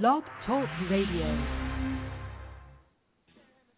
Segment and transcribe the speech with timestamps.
[0.00, 1.26] Blog Talk Radio.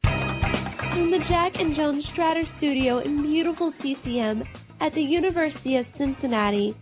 [0.05, 4.45] From the Jack and Joan Stratter Studio in beautiful CCM
[4.81, 6.73] at the University of Cincinnati,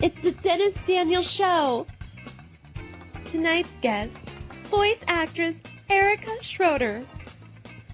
[0.00, 1.86] it's the Dennis Daniel Show.
[3.32, 4.12] Tonight's guest,
[4.70, 5.54] voice actress
[5.88, 7.06] Erica Schroeder,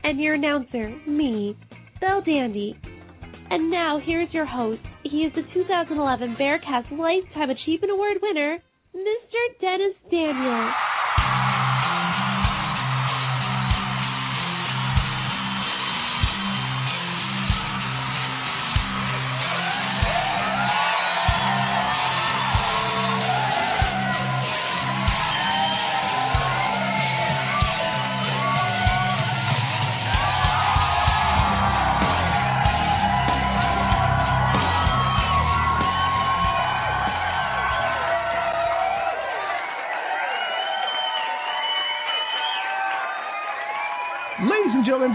[0.02, 1.56] and your announcer, me,
[2.00, 2.76] Belle Dandy.
[3.50, 4.82] And now here's your host.
[5.04, 8.58] He is the 2011 Bearcast Lifetime Achievement Award winner,
[8.94, 9.60] Mr.
[9.60, 10.70] Dennis Daniel.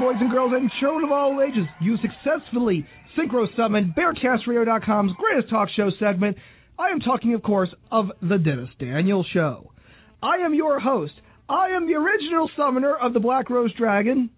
[0.05, 2.85] Boys and girls, and children of all ages, you successfully
[3.17, 6.37] synchro summoned BearcastRadio.com's greatest talk show segment.
[6.77, 9.71] I am talking, of course, of The Dennis Daniel Show.
[10.21, 11.13] I am your host.
[11.49, 14.29] I am the original summoner of the Black Rose Dragon.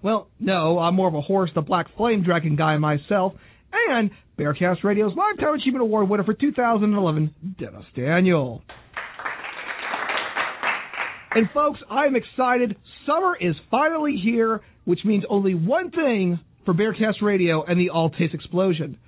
[0.00, 3.34] Well, no, I'm more of a horse, the Black Flame Dragon guy myself,
[3.90, 8.62] and Bearcast Radio's Lifetime Achievement Award winner for 2011, Dennis Daniel.
[11.30, 12.76] And folks, I'm excited.
[13.06, 18.10] Summer is finally here, which means only one thing for Bearcast Radio and the All
[18.10, 18.98] Taste Explosion.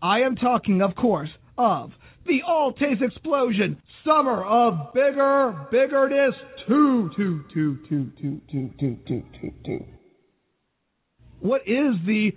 [0.00, 1.90] I am talking, of course, of
[2.26, 6.34] the All Taste Explosion Summer of Bigger Biggerness
[6.68, 9.84] 2 2 2 2 2 2 2 2 2 2.
[11.40, 12.32] What is the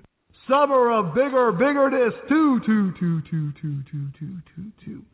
[0.49, 5.05] Summer of Bigger Biggerness 2 2 2 2 2 2 2 2 2?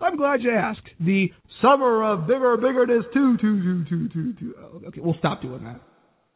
[0.00, 0.88] I'm glad you asked.
[1.00, 1.28] The
[1.60, 4.54] Summer of Bigger Biggerness 2 2 2 2 2 2.
[4.58, 5.80] Oh, okay, we'll stop doing that.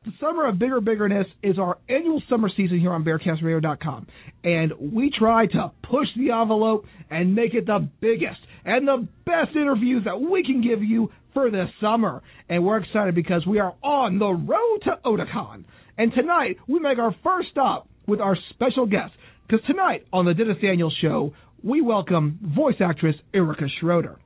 [0.05, 4.09] The Summer of Bigger Biggerness is our annual summer season here on BearcastRadio.com.
[4.43, 9.55] And we try to push the envelope and make it the biggest and the best
[9.55, 12.21] interviews that we can give you for this summer.
[12.49, 15.65] And we're excited because we are on the road to Otakon.
[15.97, 19.13] And tonight, we make our first stop with our special guest.
[19.47, 21.33] Because tonight on the Dennis Daniels Show,
[21.63, 24.19] we welcome voice actress Erica Schroeder.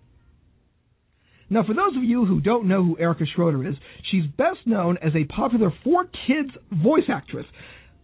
[1.50, 3.74] Now, for those of you who don't know who Erica Schroeder is,
[4.10, 7.46] she's best known as a popular for kids voice actress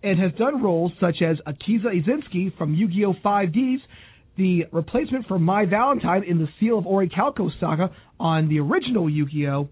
[0.03, 3.15] and has done roles such as Akiza Izinski from Yu Gi Oh!
[3.25, 3.79] 5Ds,
[4.37, 9.27] the replacement for Mai Valentine in the Seal of Orichalco saga on the original Yu
[9.27, 9.69] Gi Oh!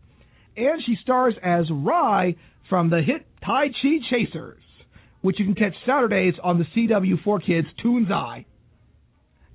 [0.57, 2.37] and she stars as Rai
[2.69, 4.63] from the hit Tai Chi Chasers,
[5.21, 8.47] which you can catch Saturdays on the CW4 Kids Toonzai.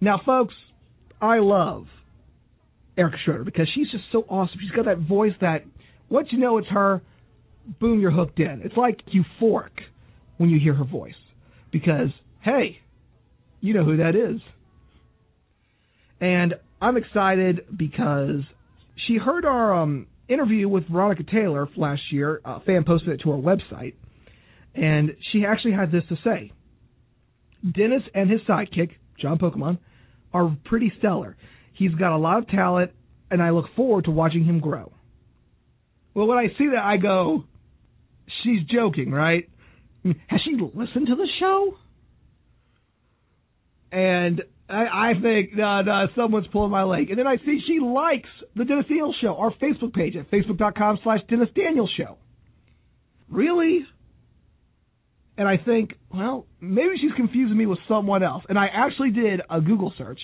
[0.01, 0.53] Now, folks,
[1.21, 1.85] I love
[2.97, 4.57] Erica Schroeder because she's just so awesome.
[4.61, 5.63] She's got that voice that
[6.09, 7.01] once you know it's her,
[7.79, 8.61] boom, you're hooked in.
[8.63, 9.71] It's like euphoric
[10.37, 11.13] when you hear her voice
[11.71, 12.09] because,
[12.41, 12.79] hey,
[13.61, 14.41] you know who that is.
[16.21, 18.41] And I'm excited because
[19.07, 22.41] she heard our um, interview with Veronica Taylor last year.
[22.45, 23.93] A fan posted it to our website.
[24.73, 26.51] And she actually had this to say
[27.63, 29.79] Dennis and his sidekick, John Pokemon,
[30.33, 31.37] are pretty stellar.
[31.73, 32.91] He's got a lot of talent,
[33.31, 34.91] and I look forward to watching him grow.
[36.13, 37.43] Well, when I see that, I go,
[38.43, 39.49] she's joking, right?
[40.03, 41.77] Has she listened to the show?
[43.91, 47.09] And I, I think no, no, someone's pulling my leg.
[47.09, 50.99] And then I see she likes the Dennis Daniel Show, our Facebook page at facebook.com
[51.03, 52.17] slash Dennis Daniel Show.
[53.29, 53.85] Really?
[55.37, 58.43] And I think, well, maybe she's confusing me with someone else.
[58.47, 60.19] And I actually did a Google search.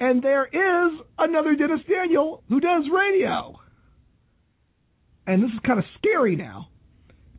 [0.00, 3.58] And there is another Dennis Daniel who does radio.
[5.26, 6.68] And this is kind of scary now.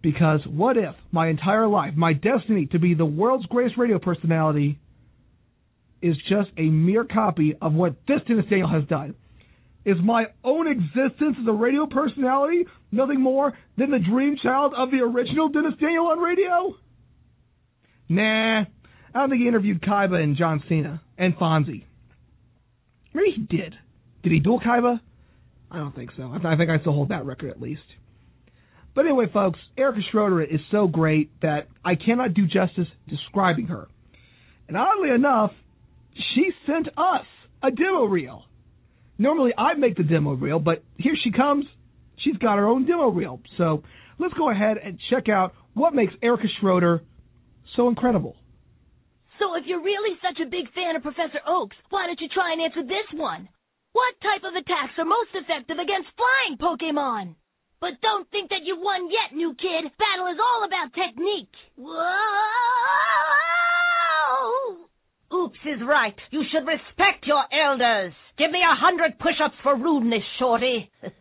[0.02, 4.80] Because what if my entire life, my destiny to be the world's greatest radio personality,
[6.02, 9.16] is just a mere copy of what this Dennis Daniel has done?
[9.86, 14.92] Is my own existence as a radio personality nothing more than the dream child of
[14.92, 16.76] the original Dennis Daniel on radio?
[18.08, 18.66] Nah, I
[19.14, 21.84] don't think he interviewed Kaiba and John Cena and Fonzie.
[23.14, 23.76] Maybe he did.
[24.24, 25.00] Did he duel Kaiba?
[25.70, 26.30] I don't think so.
[26.32, 27.82] I, th- I think I still hold that record at least.
[28.96, 33.88] But anyway, folks, Erica Schroeder is so great that I cannot do justice describing her.
[34.68, 35.52] And oddly enough,
[36.16, 37.26] she sent us
[37.62, 38.44] a demo reel.
[39.18, 41.66] Normally I make the demo reel, but here she comes.
[42.18, 43.42] She's got her own demo reel.
[43.58, 43.84] So
[44.20, 47.04] let's go ahead and check out what makes Erica Schroeder
[47.76, 48.36] so incredible.
[49.40, 52.54] So if you're really such a big fan of Professor Oaks, why don't you try
[52.54, 53.50] and answer this one?
[53.94, 57.36] What type of attacks are most effective against flying Pokemon?
[57.82, 59.92] But don't think that you've won yet, new kid.
[60.00, 61.54] Battle is all about technique.
[61.76, 62.00] Whoa!
[65.34, 66.16] Oops is right.
[66.32, 68.14] You should respect your elders.
[68.38, 70.90] Give me a hundred push-ups for rudeness, Shorty.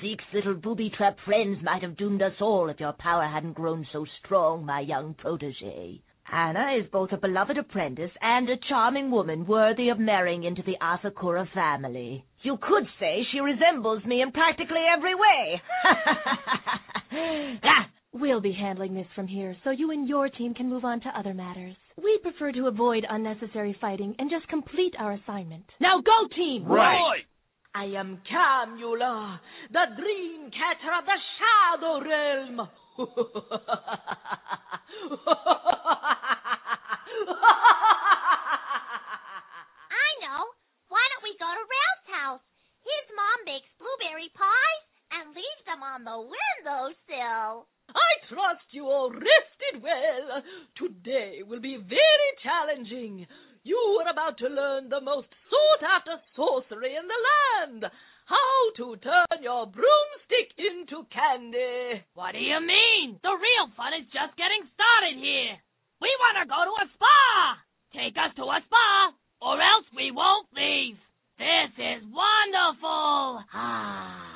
[0.00, 4.04] Zeke's little booby-trap friends might have doomed us all if your power hadn't grown so
[4.22, 6.02] strong, my young protege.
[6.30, 10.76] Anna is both a beloved apprentice and a charming woman worthy of marrying into the
[10.82, 12.24] Asakura family.
[12.42, 15.62] You could say she resembles me in practically every way.
[17.64, 21.00] ah, we'll be handling this from here, so you and your team can move on
[21.00, 21.76] to other matters.
[21.96, 25.64] We prefer to avoid unnecessary fighting and just complete our assignment.
[25.80, 26.64] Now go, team!
[26.64, 27.24] Right!
[27.74, 29.38] I am Camula,
[29.70, 32.60] the dream catcher of the Shadow Realm.
[39.92, 40.40] I know.
[40.88, 42.40] Why don't we go to Ralph's house?
[42.80, 47.68] His mom bakes blueberry pies and leaves them on the windowsill.
[47.96, 50.42] I trust you all rested well.
[50.76, 53.26] Today will be very challenging.
[53.64, 57.90] You are about to learn the most sought after sorcery in the land.
[58.26, 62.04] How to turn your broomstick into candy.
[62.14, 63.18] What do you mean?
[63.22, 65.56] The real fun is just getting started here.
[66.02, 67.58] We want to go to a spa.
[67.94, 70.98] Take us to a spa, or else we won't leave.
[71.38, 73.40] This is wonderful.
[73.54, 74.26] Ah.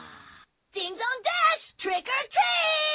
[0.72, 2.89] Ding dong dash, trick or treat.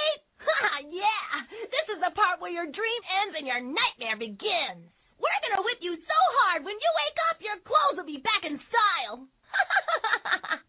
[0.92, 4.90] yeah, this is the part where your dream ends and your nightmare begins.
[5.20, 8.44] We're gonna whip you so hard when you wake up, your clothes will be back
[8.44, 9.26] in style.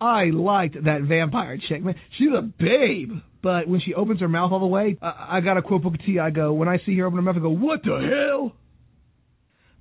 [0.00, 1.82] I liked that vampire chick.
[1.82, 3.12] Man, she's a babe.
[3.42, 5.98] But when she opens her mouth all the way, I, I got a quote Booker
[5.98, 6.18] T.
[6.18, 8.52] I go, when I see her open her mouth, I go, what the hell?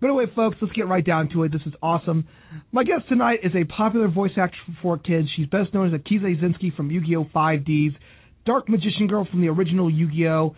[0.01, 1.51] But anyway, folks, let's get right down to it.
[1.51, 2.27] This is awesome.
[2.71, 5.27] My guest tonight is a popular voice actress for kids.
[5.35, 7.25] She's best known as Akiza Izinski from Yu-Gi-Oh!
[7.25, 7.95] 5Ds,
[8.43, 10.55] Dark Magician Girl from the original Yu-Gi-Oh!,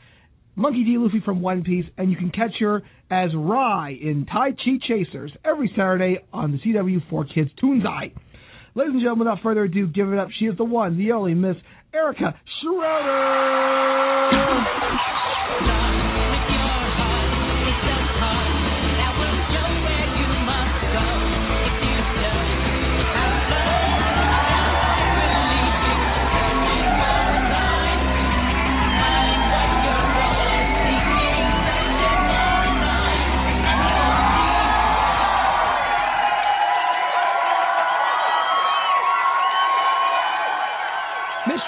[0.56, 0.98] Monkey D.
[0.98, 5.32] Luffy from One Piece, and you can catch her as Rai in Tai Chi Chasers
[5.44, 8.14] every Saturday on the CW 4Kids Toonzai.
[8.76, 10.30] Ladies and gentlemen, without further ado, give it up.
[10.40, 11.58] She is the one, the only Miss
[11.94, 13.54] Erica Schroeder.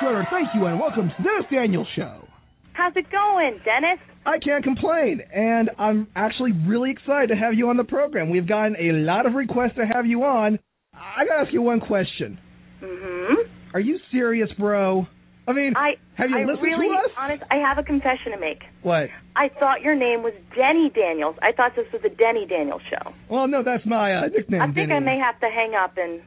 [0.06, 2.28] Schroeder, thank you, and welcome to the Dennis Daniels Show.
[2.74, 3.98] How's it going, Dennis?
[4.24, 8.30] I can't complain, and I'm actually really excited to have you on the program.
[8.30, 10.60] We've gotten a lot of requests to have you on.
[10.94, 12.38] I gotta ask you one question.
[12.84, 13.50] Mm-hmm.
[13.74, 15.08] Are you serious, bro?
[15.48, 17.12] I mean, I have you I listened really, to us?
[17.18, 18.62] honest, I have a confession to make.
[18.84, 19.10] What?
[19.36, 21.36] I thought your name was Denny Daniels.
[21.42, 23.12] I thought this was the Denny Daniels show.
[23.28, 24.62] Well, no, that's my uh, nickname.
[24.62, 24.94] I think Denny.
[24.94, 26.22] I may have to hang up and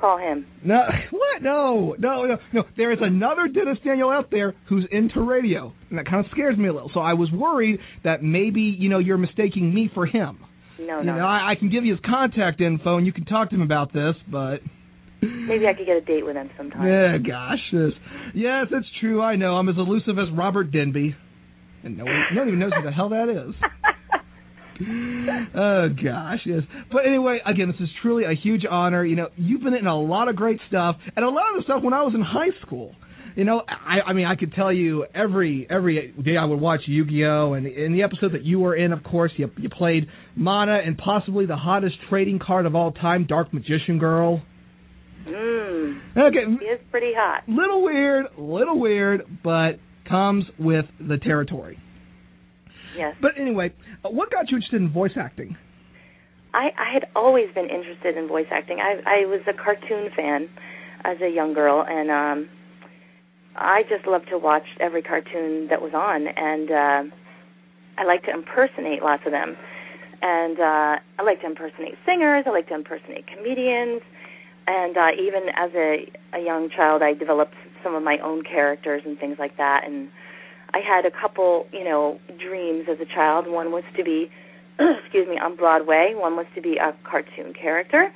[0.00, 0.46] call him.
[0.64, 1.42] No, what?
[1.42, 2.62] No, no, no, no.
[2.76, 6.56] There is another Dennis Daniel out there who's into radio, and that kind of scares
[6.56, 6.90] me a little.
[6.94, 10.38] So I was worried that maybe you know you're mistaking me for him.
[10.78, 11.16] No, You no.
[11.16, 13.62] know, I, I can give you his contact info, and you can talk to him
[13.62, 14.58] about this, but.
[15.22, 16.86] Maybe I could get a date with him sometime.
[16.86, 17.58] Yeah, gosh.
[17.72, 17.92] Yes,
[18.34, 19.22] yes, it's true.
[19.22, 19.54] I know.
[19.56, 21.16] I'm as elusive as Robert Denby.
[21.82, 23.54] And no one, no one even knows who the hell that is.
[25.54, 26.62] oh, gosh, yes.
[26.92, 29.04] But anyway, again, this is truly a huge honor.
[29.04, 31.62] You know, you've been in a lot of great stuff, and a lot of the
[31.64, 32.94] stuff when I was in high school.
[33.34, 36.80] You know, I, I mean, I could tell you every every day I would watch
[36.86, 40.78] Yu-Gi-Oh, and in the episode that you were in, of course, you you played Mana
[40.84, 44.42] and possibly the hottest trading card of all time, Dark Magician Girl.
[45.28, 46.00] Mmm.
[46.16, 47.42] Okay, He is pretty hot.
[47.48, 51.78] little weird, little weird, but comes with the territory.
[52.96, 53.16] Yes.
[53.20, 53.74] But anyway,
[54.10, 55.56] what got you interested in voice acting?
[56.54, 58.78] I, I had always been interested in voice acting.
[58.80, 60.48] I I was a cartoon fan
[61.04, 62.48] as a young girl, and um,
[63.54, 67.16] I just loved to watch every cartoon that was on, and uh,
[67.98, 69.56] I like to impersonate lots of them.
[70.22, 72.44] And uh, I like to impersonate singers.
[72.46, 74.00] I like to impersonate comedians,
[74.66, 79.02] and uh, even as a a young child, I developed some of my own characters
[79.04, 79.82] and things like that.
[79.84, 80.08] And
[80.76, 83.46] I had a couple, you know, dreams as a child.
[83.48, 84.30] One was to be
[85.02, 86.12] excuse me, on Broadway.
[86.14, 88.12] One was to be a cartoon character,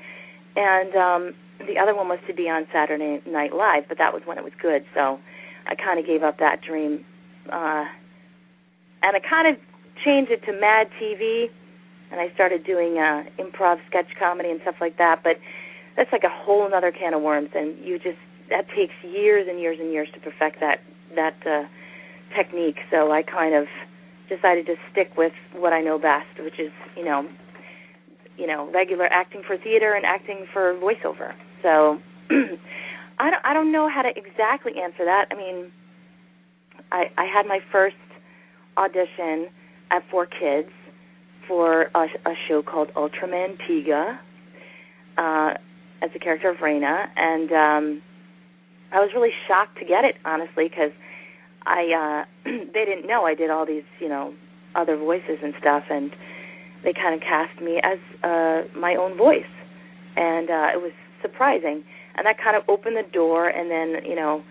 [0.56, 1.34] and um,
[1.66, 3.84] the other one was to be on Saturday Night Live.
[3.88, 5.18] But that was when it was good, so
[5.66, 7.04] I kind of gave up that dream,
[7.50, 7.86] uh,
[9.02, 9.56] and I kind of
[10.04, 11.48] changed it to Mad TV
[12.10, 15.20] and I started doing uh, improv sketch comedy and stuff like that.
[15.22, 15.36] But
[15.96, 18.18] that's like a whole other can of worms, and you just
[18.50, 20.80] that takes years and years and years to perfect that
[21.14, 21.68] that uh,
[22.36, 22.76] technique.
[22.90, 23.66] So I kind of
[24.28, 27.28] decided to stick with what I know best, which is you know,
[28.36, 31.34] you know, regular acting for theater and acting for voiceover.
[31.62, 31.98] So
[33.18, 35.26] I don't I don't know how to exactly answer that.
[35.30, 35.72] I mean,
[36.92, 37.96] I I had my first
[38.76, 39.48] audition
[39.90, 40.70] at Four Kids
[41.48, 44.18] for a, a show called Ultraman Tiga
[45.18, 45.54] uh,
[46.00, 48.02] as the character of Reina, and um,
[48.92, 50.92] I was really shocked to get it, honestly, because
[51.66, 54.34] I uh, they didn't know I did all these, you know,
[54.74, 56.10] other voices and stuff, and
[56.84, 59.50] they kind of cast me as uh, my own voice,
[60.16, 61.84] and uh, it was surprising,
[62.16, 64.42] and that kind of opened the door, and then you know,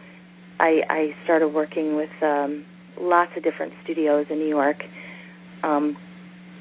[0.60, 2.66] I I started working with um,
[3.00, 4.78] lots of different studios in New York.
[5.64, 5.98] Um,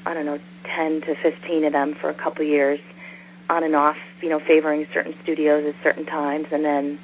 [0.05, 0.39] I don't know,
[0.75, 2.79] 10 to 15 of them for a couple years,
[3.49, 6.99] on and off, you know, favoring certain studios at certain times, and then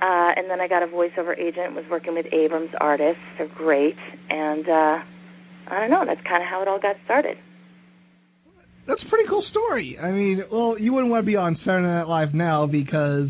[0.00, 1.74] uh, and then I got a voiceover agent.
[1.74, 3.20] Was working with Abrams artists.
[3.38, 3.96] They're great,
[4.28, 4.98] and uh,
[5.68, 6.04] I don't know.
[6.06, 7.36] That's kind of how it all got started.
[8.86, 9.98] That's a pretty cool story.
[10.00, 13.28] I mean, well, you wouldn't want to be on Saturday Night Live now because,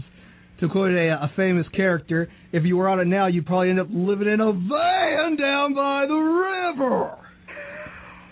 [0.61, 3.81] to quote a, a famous character, if you were on it now, you'd probably end
[3.81, 7.17] up living in a van down by the river.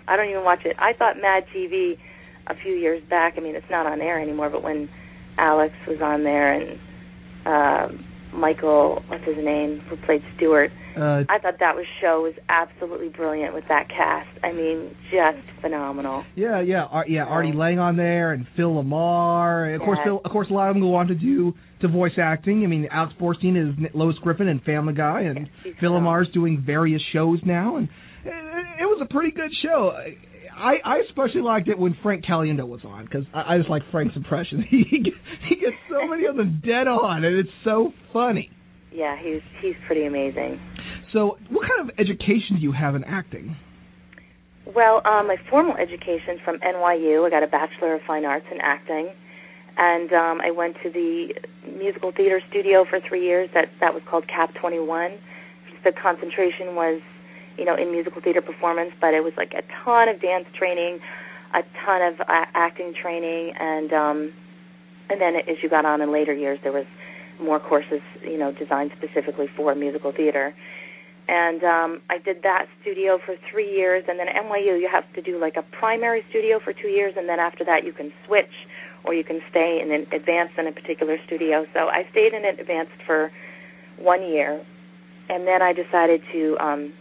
[0.07, 0.77] I don't even watch it.
[0.79, 1.99] I thought Mad TV
[2.47, 3.35] a few years back.
[3.37, 4.89] I mean, it's not on air anymore, but when
[5.37, 6.79] Alex was on there and
[7.45, 12.35] uh, Michael, what's his name, who played Stewart, Uh, I thought that was show was
[12.49, 14.29] absolutely brilliant with that cast.
[14.43, 16.25] I mean, just phenomenal.
[16.35, 17.25] yeah, yeah, Ar- yeah.
[17.25, 19.77] Artie Lange on there and Phil LaMarr.
[19.77, 22.19] Of course, Phil, of course, a lot of them go on to do to voice
[22.19, 22.65] acting.
[22.65, 26.13] I mean, Alex Borstein is Lois Griffin and Family Guy, and Phil phenomenal.
[26.13, 27.89] LaMarr's doing various shows now, and
[28.25, 28.33] it,
[28.81, 29.93] it was a pretty good show.
[30.59, 33.83] I I especially liked it when Frank Caliendo was on because I, I just like
[33.91, 34.65] Frank's impression.
[34.71, 35.17] He gets,
[35.49, 38.51] he gets so many of them dead on, and it's so funny.
[38.93, 40.61] Yeah, he's he's pretty amazing.
[41.13, 43.57] So, what kind of education do you have in acting?
[44.75, 48.59] Well, um, my formal education from NYU, I got a Bachelor of Fine Arts in
[48.61, 49.09] acting,
[49.79, 51.33] and um, I went to the
[51.79, 53.49] musical theater studio for three years.
[53.55, 55.19] That that was called Cap 21.
[55.85, 57.01] The concentration was,
[57.59, 61.01] you know, in musical theater performance, but it was like a ton of dance training,
[61.55, 64.33] a ton of uh, acting training, and um,
[65.11, 66.87] and then as you got on in later years, there was
[67.41, 70.55] more courses, you know, designed specifically for musical theater
[71.29, 75.05] and um I did that studio for 3 years and then at NYU you have
[75.13, 78.13] to do like a primary studio for 2 years and then after that you can
[78.27, 78.67] switch
[79.05, 81.65] or you can stay in an advanced in a particular studio.
[81.73, 83.31] So I stayed in advanced for
[83.99, 84.65] 1 year
[85.29, 86.93] and then I decided to um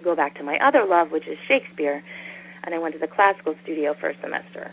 [0.00, 2.02] go back to my other love which is Shakespeare
[2.64, 4.72] and I went to the classical studio for a semester.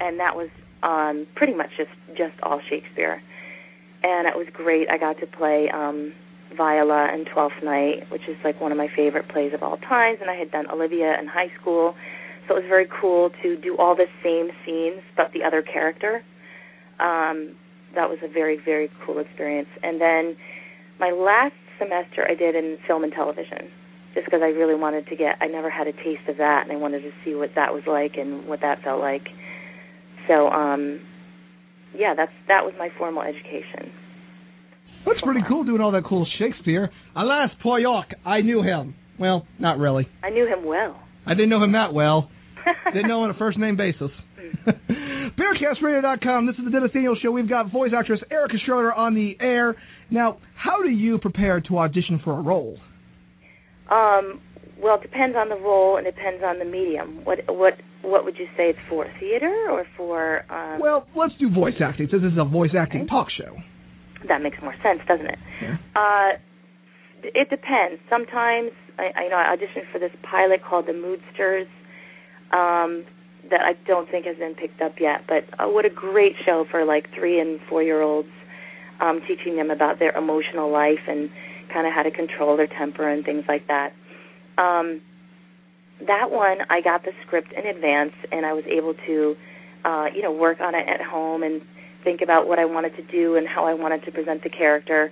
[0.00, 0.48] And that was
[0.82, 3.22] um pretty much just just all Shakespeare.
[4.02, 4.88] And it was great.
[4.90, 6.12] I got to play um
[6.56, 10.18] Viola and Twelfth Night, which is like one of my favorite plays of all times,
[10.20, 11.94] and I had done Olivia in high school,
[12.46, 16.22] so it was very cool to do all the same scenes but the other character.
[17.00, 17.56] Um,
[17.94, 19.68] that was a very very cool experience.
[19.82, 20.36] And then
[21.00, 23.70] my last semester I did in film and television,
[24.14, 25.36] just because I really wanted to get.
[25.40, 27.82] I never had a taste of that, and I wanted to see what that was
[27.86, 29.26] like and what that felt like.
[30.28, 31.00] So, um,
[31.94, 33.92] yeah, that's that was my formal education.
[35.04, 36.90] That's pretty cool doing all that cool Shakespeare.
[37.14, 38.94] Alas, poor York, I knew him.
[39.18, 40.08] Well, not really.
[40.22, 40.98] I knew him well.
[41.26, 42.30] I didn't know him that well.
[42.92, 44.10] Didn't know on a first name basis.
[45.38, 46.46] BearcastRadio.com.
[46.46, 47.30] This is the Dennis Daniel Show.
[47.30, 49.76] We've got voice actress Erica Schroeder on the air.
[50.10, 52.78] Now, how do you prepare to audition for a role?
[53.90, 54.40] Um,
[54.80, 57.24] well, it depends on the role and it depends on the medium.
[57.24, 59.06] What what what would you say it's for?
[59.20, 60.44] Theater or for?
[60.52, 63.56] Um, Well, let's do voice acting since this is a voice acting talk show.
[64.28, 65.38] that makes more sense, doesn't it?
[65.62, 65.76] Yeah.
[65.94, 66.30] Uh,
[67.22, 68.00] it depends.
[68.10, 71.66] Sometimes I, I you know I auditioned for this pilot called The Moodsters.
[72.52, 73.04] Um,
[73.50, 76.64] that I don't think has been picked up yet, but uh, what a great show
[76.70, 78.28] for like three and four year olds,
[79.02, 81.28] um, teaching them about their emotional life and
[81.74, 83.92] kind of how to control their temper and things like that.
[84.56, 85.02] Um,
[86.06, 89.36] that one, I got the script in advance, and I was able to,
[89.84, 91.60] uh, you know, work on it at home and
[92.04, 95.10] think about what I wanted to do and how I wanted to present the character.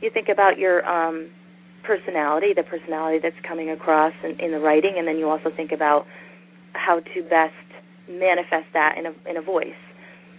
[0.00, 1.30] You think about your um,
[1.82, 5.72] personality, the personality that's coming across in, in the writing, and then you also think
[5.72, 6.06] about
[6.72, 7.54] how to best
[8.08, 9.80] manifest that in a in a voice.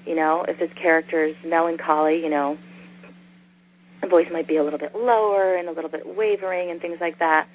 [0.06, 2.58] You know, if this character is melancholy, you know,
[4.02, 6.98] the voice might be a little bit lower and a little bit wavering and things
[7.02, 7.48] like that.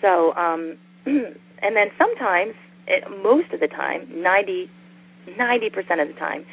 [0.00, 0.76] So, um,
[1.06, 2.54] and then sometimes
[2.86, 4.70] it, most of the time, 90
[5.28, 6.44] 90% of the time,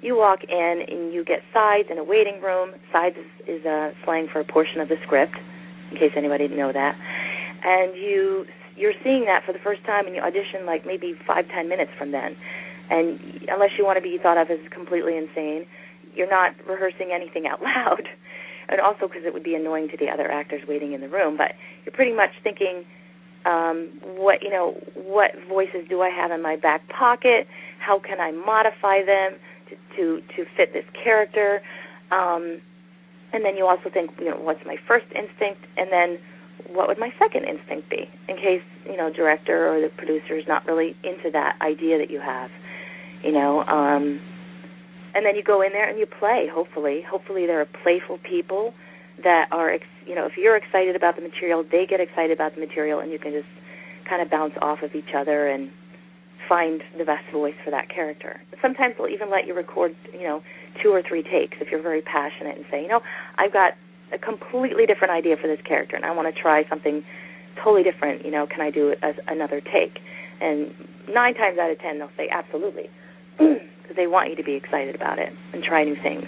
[0.00, 2.70] you walk in and you get sides in a waiting room.
[2.92, 5.34] Sides is, is a slang for a portion of the script,
[5.90, 6.98] in case anybody didn't know that.
[7.64, 11.46] And you you're seeing that for the first time, and you audition like maybe five
[11.54, 12.34] ten minutes from then.
[12.90, 15.66] And unless you want to be thought of as completely insane,
[16.14, 18.08] you're not rehearsing anything out loud.
[18.68, 21.36] And also because it would be annoying to the other actors waiting in the room,
[21.36, 21.52] but
[21.84, 22.84] you're pretty much thinking,
[23.44, 27.46] um, what you know, what voices do I have in my back pocket?
[27.78, 29.38] How can I modify them
[29.68, 31.60] to to, to fit this character?
[32.10, 32.60] Um,
[33.32, 36.18] and then you also think, you know, what's my first instinct, and then
[36.68, 40.44] what would my second instinct be in case you know director or the producer is
[40.46, 42.50] not really into that idea that you have,
[43.24, 43.64] you know.
[43.64, 44.20] Um,
[45.14, 46.48] and then you go in there and you play.
[46.52, 48.74] Hopefully, hopefully there are playful people
[49.22, 52.60] that are, you know, if you're excited about the material, they get excited about the
[52.60, 53.48] material, and you can just
[54.08, 55.70] kind of bounce off of each other and
[56.48, 58.40] find the best voice for that character.
[58.60, 60.42] Sometimes they'll even let you record, you know,
[60.82, 63.00] two or three takes if you're very passionate and say, you know,
[63.38, 63.74] I've got
[64.12, 67.04] a completely different idea for this character and I want to try something
[67.62, 68.24] totally different.
[68.24, 70.00] You know, can I do as another take?
[70.40, 70.74] And
[71.08, 72.90] nine times out of ten, they'll say absolutely,
[73.82, 76.24] because they want you to be excited about it and try new things.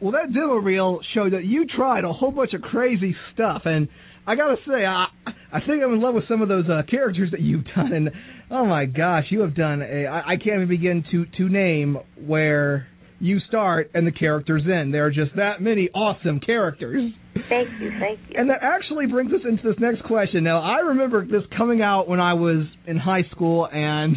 [0.00, 3.88] Well, that demo reel showed that you tried a whole bunch of crazy stuff, and
[4.26, 5.06] I gotta say, I
[5.52, 8.10] I think I'm in love with some of those uh, characters that you've done, and
[8.50, 11.98] oh my gosh, you have done a I, I can't even begin to to name
[12.26, 12.86] where
[13.20, 14.94] you start and the characters end.
[14.94, 17.12] There are just that many awesome characters.
[17.48, 18.36] Thank you, thank you.
[18.36, 20.44] And that actually brings us into this next question.
[20.44, 24.16] Now, I remember this coming out when I was in high school, and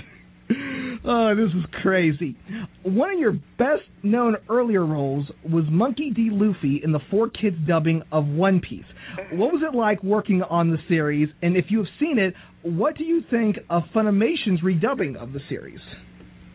[1.06, 2.38] oh, this is crazy.
[2.84, 6.30] One of your best known earlier roles was Monkey D.
[6.32, 8.86] Luffy in the 4Kids dubbing of One Piece.
[9.32, 11.30] What was it like working on the series?
[11.42, 15.40] And if you have seen it, what do you think of Funimation's redubbing of the
[15.50, 15.80] series?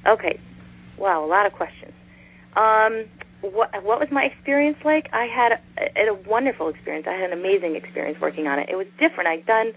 [0.07, 0.39] Okay.
[0.99, 1.93] Wow, a lot of questions.
[2.57, 3.05] Um,
[3.43, 5.09] what what was my experience like?
[5.13, 7.07] I had a, a wonderful experience.
[7.09, 8.69] I had an amazing experience working on it.
[8.71, 9.29] It was different.
[9.29, 9.73] I'd done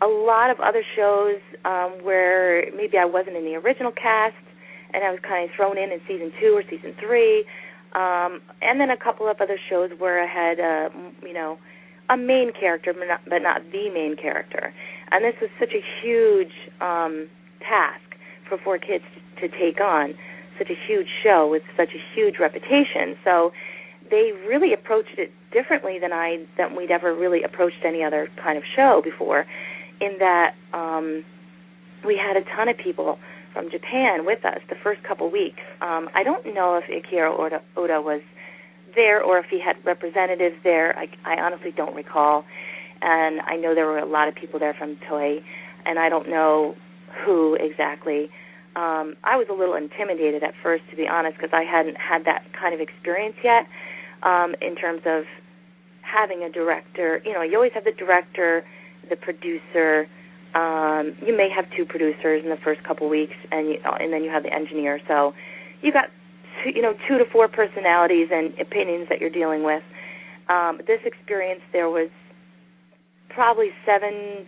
[0.00, 4.36] a lot of other shows um, where maybe I wasn't in the original cast,
[4.92, 7.44] and I was kind of thrown in in season two or season three,
[7.94, 10.88] um, and then a couple of other shows where I had, uh,
[11.26, 11.58] you know,
[12.10, 14.72] a main character, but not, but not the main character.
[15.10, 17.28] And this was such a huge um,
[17.60, 18.00] task
[18.48, 19.02] for 4Kids
[19.40, 20.14] to, to take on
[20.58, 23.16] such a huge show with such a huge reputation.
[23.24, 23.52] So
[24.10, 28.58] they really approached it differently than I than we'd ever really approached any other kind
[28.58, 29.46] of show before.
[30.00, 31.24] In that um,
[32.04, 33.18] we had a ton of people
[33.52, 35.60] from Japan with us the first couple weeks.
[35.80, 38.20] Um, I don't know if Akira Oda, Oda was
[38.94, 40.96] there or if he had representatives there.
[40.96, 42.44] I, I honestly don't recall.
[43.00, 45.42] And I know there were a lot of people there from Toei,
[45.86, 46.74] and I don't know
[47.24, 48.30] who exactly
[48.78, 52.24] um, I was a little intimidated at first, to be honest, because I hadn't had
[52.26, 53.66] that kind of experience yet
[54.22, 55.24] um, in terms of
[56.02, 57.20] having a director.
[57.24, 58.64] You know, you always have the director,
[59.08, 60.08] the producer.
[60.54, 64.24] Um, you may have two producers in the first couple weeks, and you, and then
[64.24, 65.00] you have the engineer.
[65.06, 65.34] So
[65.82, 66.06] you got
[66.64, 69.82] two, you know two to four personalities and opinions that you're dealing with.
[70.48, 72.08] Um, this experience, there was
[73.28, 74.46] probably seven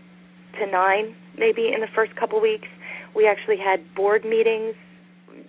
[0.58, 2.66] to nine, maybe in the first couple weeks
[3.14, 4.74] we actually had board meetings,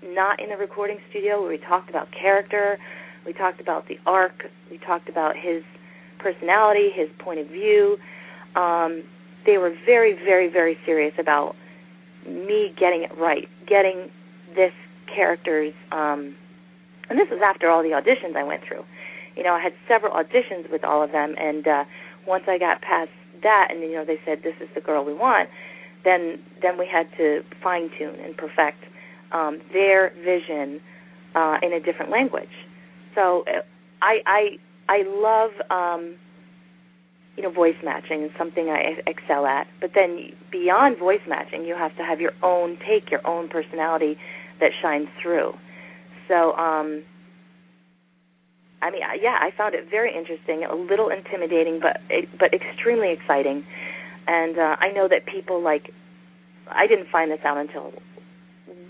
[0.04, 2.78] not in the recording studio, where we talked about character,
[3.26, 5.64] we talked about the arc, we talked about his
[6.20, 7.98] personality, his point of view.
[8.56, 9.04] Um,
[9.46, 11.56] they were very, very, very serious about
[12.28, 14.10] me getting it right, getting
[14.56, 14.74] this
[15.14, 15.74] character's.
[15.92, 16.36] Um,
[17.10, 18.84] and this was after all the auditions I went through.
[19.36, 21.84] You know, I had several auditions with all of them, and uh,
[22.28, 23.10] once I got past
[23.44, 25.50] that, and you know, they said this is the girl we want
[26.04, 28.84] then then we had to fine tune and perfect
[29.32, 30.82] um, their vision
[31.36, 32.50] uh, in a different language.
[33.16, 33.62] So uh,
[34.02, 34.58] I I
[34.90, 36.16] I love um,
[37.38, 39.68] you know voice matching is something I excel at.
[39.80, 44.18] But then beyond voice matching, you have to have your own take, your own personality
[44.60, 45.54] that shines through.
[46.28, 47.04] So um,
[48.82, 52.02] I mean, yeah, I found it very interesting, a little intimidating, but
[52.40, 53.66] but extremely exciting
[54.28, 55.92] and uh, I know that people like
[56.70, 57.92] I didn't find this out until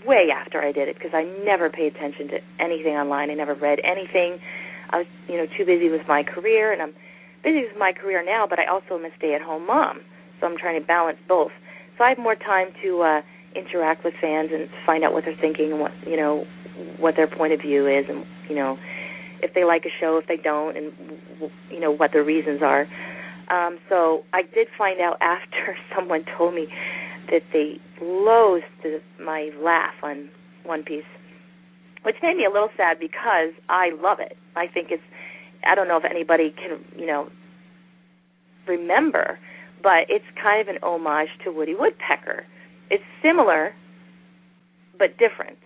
[0.06, 3.30] way after I did it because I never paid attention to anything online.
[3.30, 4.38] I never read anything.
[4.90, 6.94] I was, you know, too busy with my career, and I'm
[7.42, 10.00] busy with my career now, but I also am a stay-at-home mom,
[10.40, 11.52] so I'm trying to balance both.
[11.98, 13.20] So I have more time to uh,
[13.54, 16.44] interact with fans and find out what they're thinking and what you know
[16.98, 18.78] what their point of view is, and you know
[19.42, 20.92] if they like a show, if they don't, and
[21.70, 22.86] you know what their reasons are.
[23.50, 26.68] Um, so I did find out after someone told me
[27.30, 30.28] that they loathed the, my laugh on
[30.64, 31.04] One Piece,
[32.04, 34.36] which made me a little sad because I love it.
[34.56, 35.02] I think it's.
[35.66, 37.30] I don't know if anybody can, you know,
[38.66, 39.38] remember,
[39.82, 42.46] but it's kind of an homage to Woody Woodpecker.
[42.90, 43.74] It's similar,
[44.98, 45.58] but different.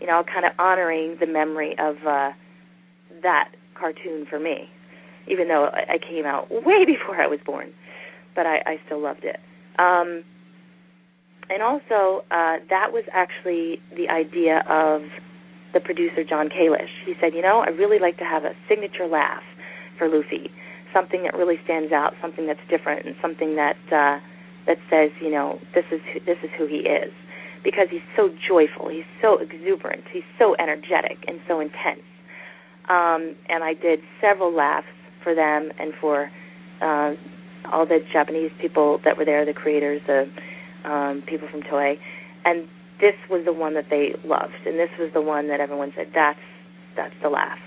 [0.00, 2.32] You know, kind of honoring the memory of uh,
[3.22, 4.68] that cartoon for me,
[5.28, 7.72] even though I came out way before I was born,
[8.34, 9.40] but I, I still loved it.
[9.78, 10.24] Um,
[11.50, 15.02] and also, uh, that was actually the idea of
[15.74, 16.94] the producer John Kalish.
[17.04, 19.42] He said, you know, I really like to have a signature laugh
[19.98, 20.50] for Luffy,
[20.94, 24.22] something that really stands out, something that's different, and something that uh,
[24.66, 27.12] that says, you know, this is who, this is who he is,
[27.62, 32.06] because he's so joyful, he's so exuberant, he's so energetic and so intense.
[32.88, 34.86] Um, and I did several laughs
[35.22, 36.30] for them and for
[36.80, 37.14] uh,
[37.72, 40.30] all the Japanese people that were there, the creators, the
[40.88, 41.98] um, people from Toei,
[42.44, 42.68] and
[43.04, 46.08] this was the one that they loved, and this was the one that everyone said
[46.14, 46.40] that's
[46.96, 47.58] that's the laugh.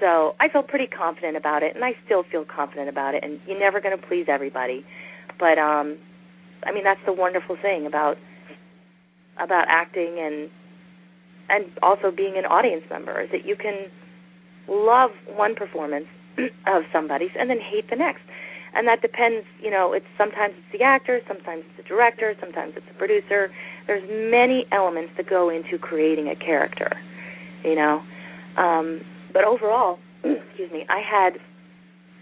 [0.00, 3.22] So I felt pretty confident about it, and I still feel confident about it.
[3.22, 4.84] And you're never going to please everybody,
[5.38, 5.98] but um,
[6.64, 8.16] I mean that's the wonderful thing about
[9.38, 10.50] about acting and
[11.48, 13.86] and also being an audience member is that you can
[14.66, 16.06] love one performance
[16.66, 18.22] of somebody's and then hate the next
[18.74, 22.74] and that depends you know it's sometimes it's the actor sometimes it's the director sometimes
[22.76, 23.50] it's the producer
[23.86, 26.90] there's many elements that go into creating a character
[27.64, 28.02] you know?
[28.56, 29.00] Um
[29.32, 31.38] but overall excuse me i had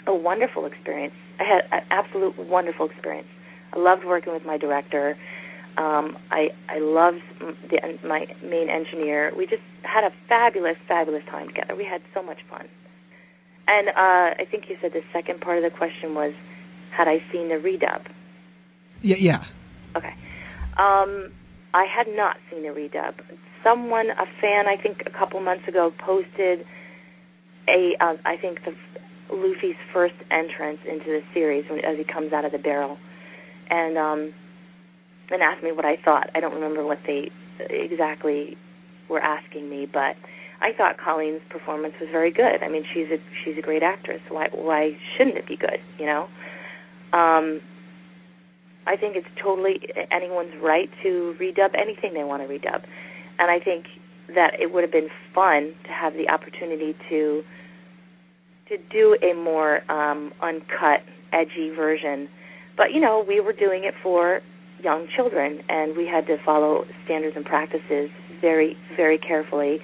[0.07, 1.15] a wonderful experience.
[1.41, 3.29] I had an absolute wonderful experience.
[3.73, 5.17] I loved working with my director.
[5.77, 7.23] Um i i loved
[7.71, 9.33] the, my main engineer.
[9.37, 11.75] We just had a fabulous fabulous time together.
[11.77, 12.69] We had so much fun.
[13.67, 16.35] And uh, I think you said the second part of the question was,
[16.95, 18.05] had I seen the redub?
[19.03, 19.45] Yeah, yeah.
[19.97, 20.13] Okay.
[20.77, 21.33] Um,
[21.75, 23.15] I had not seen the redub.
[23.65, 26.65] Someone, a fan, I think a couple months ago, posted
[27.69, 28.75] a, uh, I think the
[29.35, 32.97] Luffy's first entrance into the series when, as he comes out of the barrel,
[33.71, 34.35] and um,
[35.31, 36.31] and asked me what I thought.
[36.35, 38.57] I don't remember what they exactly
[39.09, 40.15] were asking me, but
[40.61, 42.63] I thought Colleen's performance was very good.
[42.63, 44.21] I mean, she's a she's a great actress.
[44.29, 45.81] Why why shouldn't it be good?
[45.99, 46.29] You know,
[47.13, 47.61] um,
[48.87, 52.85] I think it's totally anyone's right to redub anything they want to redub,
[53.39, 53.87] and I think
[54.35, 57.43] that it would have been fun to have the opportunity to
[58.69, 61.01] to do a more um, uncut,
[61.33, 62.29] edgy version.
[62.77, 64.41] But you know, we were doing it for
[64.83, 69.81] young children, and we had to follow standards and practices very, very carefully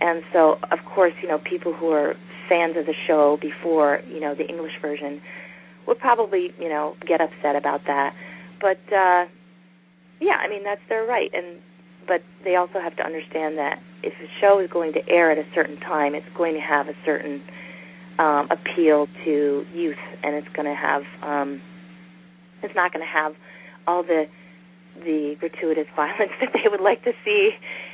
[0.00, 2.14] and so, of course, you know, people who are
[2.48, 5.20] fans of the show before, you know, the English version
[5.86, 8.14] would probably, you know, get upset about that.
[8.60, 9.26] But uh
[10.20, 11.60] yeah, I mean, that's their right and
[12.06, 15.38] but they also have to understand that if a show is going to air at
[15.38, 17.42] a certain time, it's going to have a certain
[18.18, 21.60] um appeal to youth and it's going to have um
[22.62, 23.34] it's not going to have
[23.86, 24.24] all the
[25.04, 27.50] the gratuitous violence that they would like to see.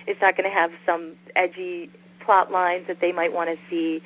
[0.07, 1.91] It's not going to have some edgy
[2.25, 4.01] plot lines that they might want to see.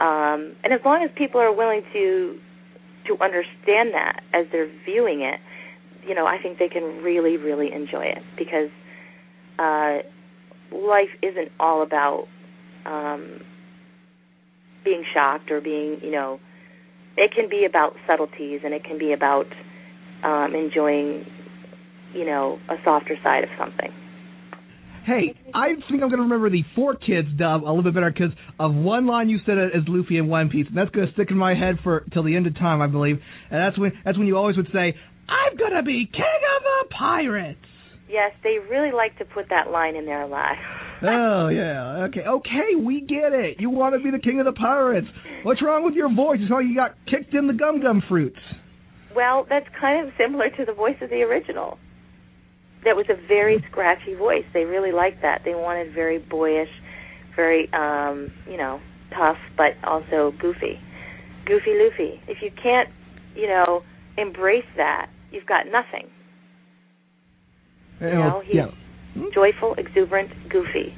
[0.00, 2.38] Um, and as long as people are willing to
[3.06, 5.40] to understand that as they're viewing it,
[6.06, 8.70] you know, I think they can really, really enjoy it because
[9.58, 9.98] uh,
[10.74, 12.26] life isn't all about
[12.84, 13.40] um,
[14.84, 16.40] being shocked or being, you know,
[17.16, 19.46] it can be about subtleties and it can be about
[20.24, 21.26] um, enjoying
[22.14, 23.92] you know, a softer side of something.
[25.04, 28.12] Hey, I think I'm going to remember the Four Kids dub a little bit better
[28.12, 31.12] because of one line you said as Luffy in One Piece, and that's going to
[31.12, 33.18] stick in my head for till the end of time, I believe.
[33.50, 34.94] And that's when that's when you always would say,
[35.32, 37.64] "I'm going to be king of the pirates."
[38.08, 40.56] Yes, they really like to put that line in there a lot.
[41.02, 43.56] oh yeah, okay, okay, we get it.
[43.58, 45.08] You want to be the king of the pirates.
[45.44, 46.38] What's wrong with your voice?
[46.40, 48.40] It's like you got kicked in the gum gum fruits.
[49.16, 51.78] Well, that's kind of similar to the voice of the original
[52.84, 54.44] that was a very scratchy voice.
[54.52, 55.42] They really liked that.
[55.44, 56.70] They wanted very boyish,
[57.36, 60.80] very um, you know, tough but also goofy.
[61.46, 62.20] Goofy Luffy.
[62.28, 62.88] If you can't,
[63.34, 63.82] you know,
[64.16, 66.10] embrace that, you've got nothing.
[68.00, 69.22] You know, he's yeah.
[69.32, 70.94] joyful, exuberant, goofy.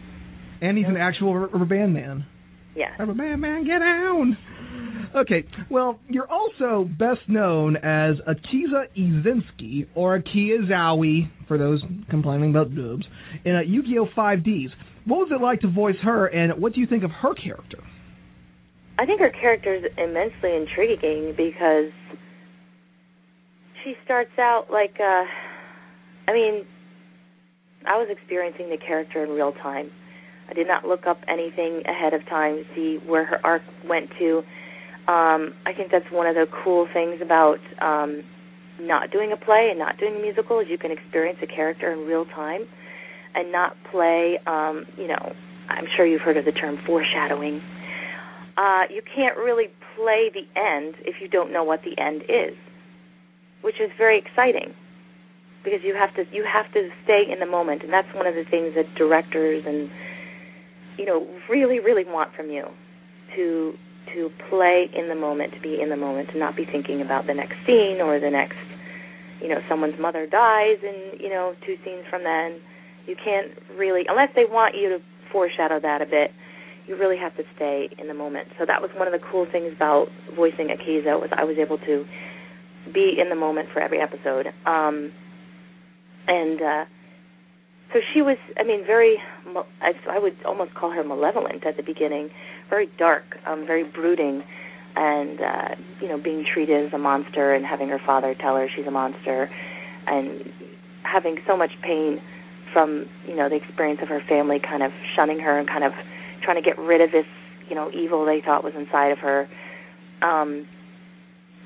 [0.63, 2.27] And he's an actual rubber band man.
[2.75, 2.97] Yeah.
[2.99, 4.39] Rubber band man, get down.
[5.15, 12.51] Okay, well, you're also best known as Akiza Izinski, or Aki Izayoi, for those complaining
[12.51, 13.05] about dubs,
[13.45, 14.07] in uh, Yu-Gi-Oh!
[14.17, 14.71] 5Ds.
[15.05, 17.79] What was it like to voice her, and what do you think of her character?
[18.99, 21.93] I think her character is immensely intriguing because
[23.85, 25.25] she starts out like a
[26.27, 26.65] I mean,
[27.87, 29.91] I was experiencing the character in real time.
[30.49, 34.11] I did not look up anything ahead of time to see where her arc went
[34.19, 34.39] to.
[35.07, 38.23] Um, I think that's one of the cool things about um,
[38.81, 41.93] not doing a play and not doing a musical is you can experience a character
[41.93, 42.63] in real time
[43.35, 44.39] and not play.
[44.47, 45.33] Um, you know,
[45.69, 47.61] I'm sure you've heard of the term foreshadowing.
[48.57, 49.67] Uh, you can't really
[49.97, 52.57] play the end if you don't know what the end is,
[53.65, 54.77] which is very exciting.
[55.65, 58.35] Because you have to you have to stay in the moment, and that's one of
[58.35, 59.89] the things that directors and
[61.01, 62.69] you know really really want from you
[63.35, 63.73] to
[64.13, 67.27] to play in the moment, to be in the moment, to not be thinking about
[67.27, 68.61] the next scene or the next
[69.41, 72.61] you know someone's mother dies and you know two scenes from then.
[73.09, 74.99] You can't really unless they want you to
[75.33, 76.31] foreshadow that a bit
[76.87, 78.49] you really have to stay in the moment.
[78.59, 81.79] So that was one of the cool things about voicing akiza was i was able
[81.79, 82.05] to
[82.93, 84.49] be in the moment for every episode.
[84.67, 85.13] Um
[86.27, 86.85] and uh
[87.93, 89.17] so she was i mean very
[90.11, 92.31] i would almost call her malevolent at the beginning.
[92.71, 94.43] Very dark um very brooding.
[94.97, 98.69] And uh you know being treated as a monster and having her father tell her
[98.75, 99.51] she's a monster.
[100.07, 100.53] And
[101.03, 102.21] having so much pain
[102.73, 105.93] from you know the experience of her family kind of shunning her and kind of
[106.43, 107.27] trying to get rid of this
[107.69, 109.49] you know evil they thought was inside of her.
[110.23, 110.67] Um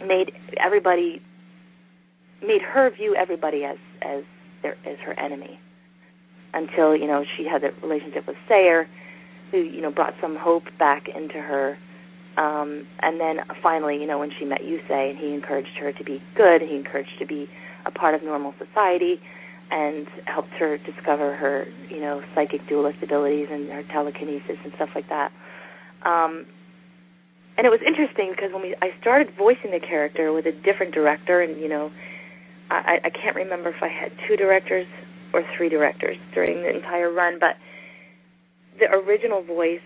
[0.07, 0.33] made
[0.63, 1.23] everybody
[2.47, 4.25] made her view everybody as as
[4.63, 5.61] their as her enemy.
[6.55, 8.89] Until you know she had a relationship with Sayer
[9.51, 11.79] who you know brought some hope back into her.
[12.37, 16.05] Um and then finally you know when she met Yusei and he encouraged her to
[16.05, 17.49] be good he encouraged her to be
[17.87, 19.21] a part of normal society
[19.71, 24.91] and helped her discover her you know psychic duelist abilities and her telekinesis and stuff
[24.95, 25.33] like that.
[26.05, 26.47] Um
[27.59, 30.95] and it was interesting because when we I started voicing the character with a different
[30.95, 31.91] director and you know
[32.71, 34.87] I I can't remember if I had two directors
[35.35, 37.57] or three directors during the entire run but
[38.79, 39.83] the original voice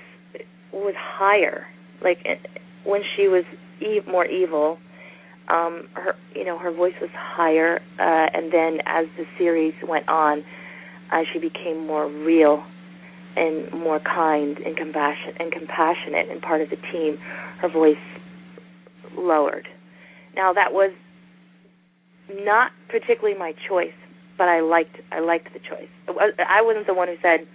[0.73, 1.67] was higher.
[2.05, 2.19] Like
[2.85, 3.45] when she was
[3.81, 4.79] eve, more evil
[5.49, 10.09] um her you know her voice was higher uh and then as the series went
[10.09, 10.45] on
[11.11, 12.65] uh, she became more real
[13.37, 17.19] and more kind and compassionate and compassionate and part of the team
[17.61, 17.97] her voice
[19.17, 19.69] lowered.
[20.35, 20.93] Now that was
[22.31, 23.93] not particularly my choice
[24.39, 25.89] but I liked I liked the choice.
[26.09, 27.47] I wasn't the one who said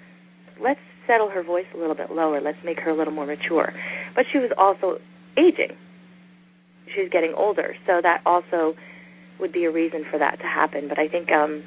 [0.62, 2.42] let's settle her voice a little bit lower.
[2.42, 3.74] Let's make her a little more mature.
[4.16, 5.00] But she was also
[5.38, 5.76] aging.
[6.96, 8.76] She's getting older, so that also
[9.40, 10.88] would be a reason for that to happen.
[10.88, 11.64] But I think um,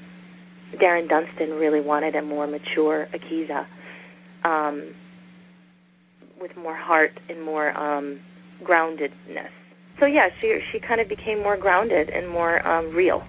[0.80, 3.66] Darren Dunstan really wanted a more mature Akiza,
[4.44, 4.94] um,
[6.40, 8.20] with more heart and more um,
[8.64, 9.50] groundedness.
[9.98, 13.22] So yeah, she she kind of became more grounded and more um, real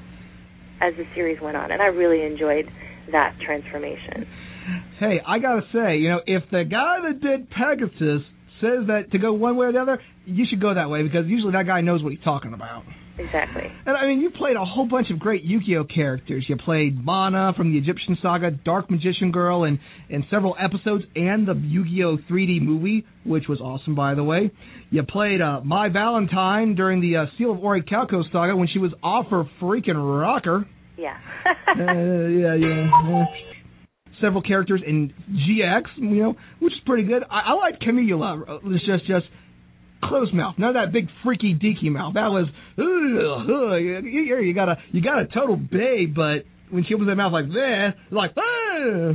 [0.82, 2.65] as the series went on, and I really enjoyed
[3.12, 4.26] that transformation.
[5.00, 8.21] Hey, I gotta say, you know, if the guy that did Pegasus
[8.62, 11.26] says that to go one way or the other, you should go that way because
[11.28, 12.84] usually that guy knows what he's talking about.
[13.25, 13.63] Exactly.
[13.86, 16.45] And I mean, you played a whole bunch of great Yu-Gi-Oh characters.
[16.47, 19.79] You played Mana from the Egyptian Saga, Dark Magician Girl, and
[20.10, 24.51] in several episodes, and the Yu-Gi-Oh 3D movie, which was awesome, by the way.
[24.89, 28.91] You played uh, Mai Valentine during the uh, Seal of Orichalco Saga when she was
[29.03, 30.65] off her freaking rocker.
[30.97, 31.17] Yeah.
[31.45, 33.25] uh, yeah, yeah
[34.21, 37.23] several characters in GX, you know, which is pretty good.
[37.23, 38.62] I, I like Camula.
[38.65, 39.25] It's just just
[40.03, 42.13] closed mouth, of that big freaky deaky mouth.
[42.15, 46.93] That was ugh, you, you got a you got a total babe, but when she
[46.93, 49.13] opens that mouth like that, like ah.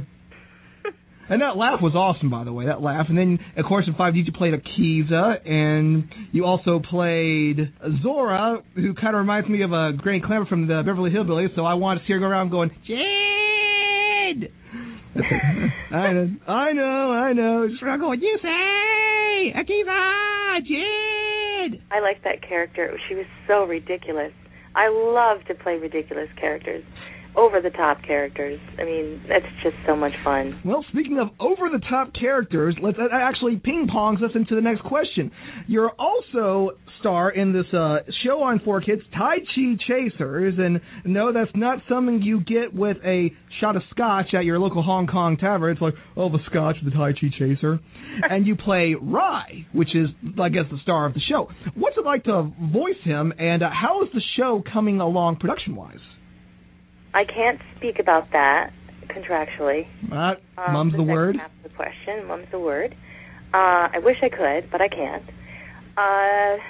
[1.29, 2.67] And that laugh was awesome, by the way.
[2.67, 7.73] That laugh, and then of course in 5D you played Akiza, and you also played
[8.03, 11.57] Zora, who kind of reminds me of a Granny Clampett from the Beverly Hillbillies.
[11.57, 14.53] So I want to see her go around going Jed.
[15.91, 17.69] I know, I know, I know.
[17.77, 18.15] Struggle.
[18.15, 21.81] You say, Akiva, Jid.
[21.91, 22.99] I like that character.
[23.09, 24.33] She was so ridiculous.
[24.75, 26.85] I love to play ridiculous characters
[27.37, 28.59] over the top characters.
[28.79, 30.61] I mean, that's just so much fun.
[30.65, 34.61] Well, speaking of over the top characters, let's that actually ping pongs us into the
[34.61, 35.31] next question.
[35.67, 41.51] You're also star in this uh, show on 4Kids, Tai Chi Chasers, and no, that's
[41.55, 45.73] not something you get with a shot of scotch at your local Hong Kong tavern.
[45.73, 47.79] It's like, oh, the scotch, the Tai Chi Chaser,
[48.31, 50.09] and you play Rai, which is,
[50.41, 51.49] I guess, the star of the show.
[51.75, 55.99] What's it like to voice him, and uh, how is the show coming along production-wise?
[57.17, 58.71] I can't speak about that
[59.09, 59.87] contractually.
[60.13, 61.37] Uh, um, mum's the, word.
[61.37, 62.27] Half the question.
[62.29, 62.95] Mum's the word.
[63.55, 65.25] Uh, I wish I could, but I can't.
[65.97, 66.63] Uh,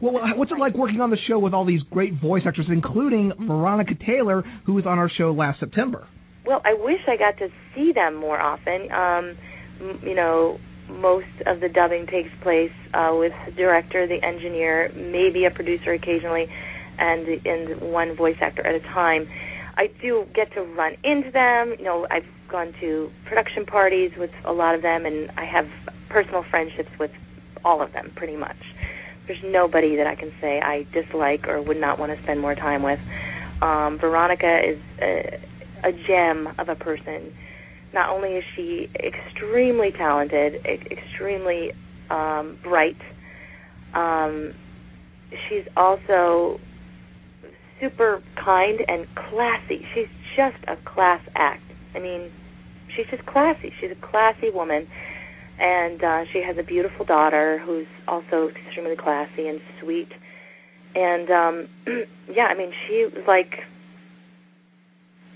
[0.00, 3.32] Well, what's it like working on the show with all these great voice actors, including
[3.38, 6.06] Veronica Taylor, who was on our show last September?
[6.46, 8.78] Well, I wish I got to see them more often.
[8.92, 9.36] Um,
[9.80, 14.90] m- you know, most of the dubbing takes place uh, with the director, the engineer,
[14.94, 16.46] maybe a producer occasionally,
[16.98, 19.28] and and one voice actor at a time.
[19.80, 21.74] I do get to run into them.
[21.78, 25.64] You know, I've gone to production parties with a lot of them, and I have
[26.10, 27.10] personal friendships with
[27.64, 28.60] all of them, pretty much.
[29.26, 32.54] There's nobody that I can say I dislike or would not want to spend more
[32.54, 32.98] time with.
[33.62, 37.32] Um, Veronica is a, a gem of a person.
[37.94, 41.72] Not only is she extremely talented, extremely
[42.10, 43.00] um, bright,
[43.94, 44.52] um,
[45.48, 46.60] she's also
[47.80, 49.86] super kind and classy.
[49.94, 51.62] She's just a class act.
[51.94, 52.30] I mean,
[52.94, 53.72] she's just classy.
[53.80, 54.86] She's a classy woman,
[55.58, 60.08] and uh, she has a beautiful daughter who's also extremely classy and sweet.
[60.94, 61.68] And um,
[62.34, 63.52] yeah, I mean, she was like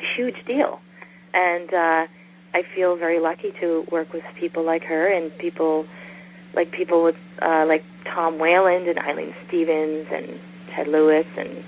[0.00, 0.80] a huge deal,
[1.32, 2.06] and uh,
[2.54, 5.86] I feel very lucky to work with people like her and people
[6.54, 7.82] like people with uh, like
[8.14, 10.38] Tom Wayland and Eileen Stevens and
[10.74, 11.64] Ted Lewis and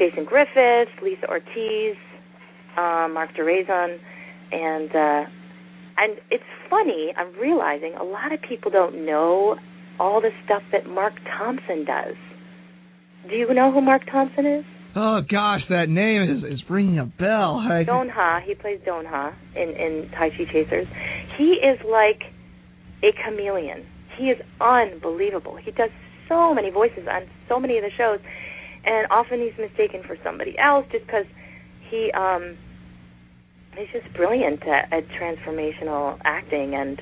[0.00, 1.94] Jason Griffiths, Lisa Ortiz,
[2.78, 3.98] uh, Marc Diraison,
[4.50, 5.30] and uh,
[5.98, 7.12] and it's funny.
[7.18, 9.56] I'm realizing a lot of people don't know
[9.98, 12.16] all the stuff that Mark Thompson does.
[13.28, 14.64] Do you know who Mark Thompson is?
[14.96, 17.60] Oh gosh, that name is is ringing a bell.
[17.60, 18.42] I, Donha.
[18.42, 20.86] He plays Donha in in Tai Chi Chasers.
[21.36, 22.22] He is like
[23.04, 23.84] a chameleon.
[24.16, 25.56] He is unbelievable.
[25.62, 25.90] He does
[26.28, 28.20] so many voices on so many of the shows,
[28.84, 31.26] and often he's mistaken for somebody else just because
[31.90, 32.56] he um
[33.76, 37.00] he's just brilliant at, at transformational acting and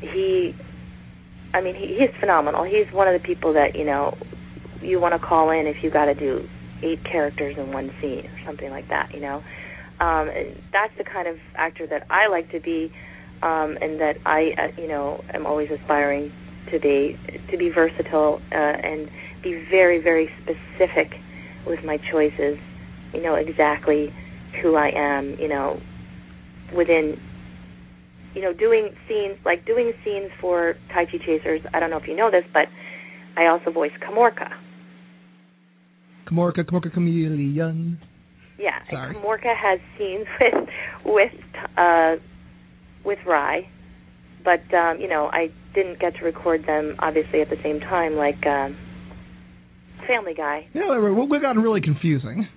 [0.00, 0.54] he
[1.54, 2.64] I mean he he's phenomenal.
[2.64, 4.16] He's one of the people that, you know,
[4.82, 6.46] you want to call in if you got to do
[6.82, 9.42] eight characters in one scene or something like that, you know.
[10.00, 10.30] Um
[10.72, 12.92] that's the kind of actor that I like to be
[13.42, 16.32] um and that I uh, you know am always aspiring
[16.72, 17.16] to be
[17.50, 19.08] to be versatile uh, and
[19.42, 21.12] be very very specific
[21.66, 22.58] with my choices,
[23.12, 24.12] you know exactly
[24.62, 25.80] who I am, you know,
[26.76, 27.18] within
[28.34, 31.60] you know, doing scenes like doing scenes for Tai Chi Chasers.
[31.72, 32.66] I don't know if you know this, but
[33.36, 34.48] I also voice Kamorka.
[36.30, 37.98] Kamorka, Kamorka Chameleon.
[38.58, 39.08] Yeah, Sorry.
[39.08, 40.68] and Kamorka has scenes with
[41.04, 42.16] with uh
[43.04, 43.68] with Rai,
[44.44, 48.14] but um, you know, I didn't get to record them obviously at the same time
[48.14, 48.76] like um
[50.08, 50.66] Family Guy.
[50.74, 52.48] We- we've gotten really confusing.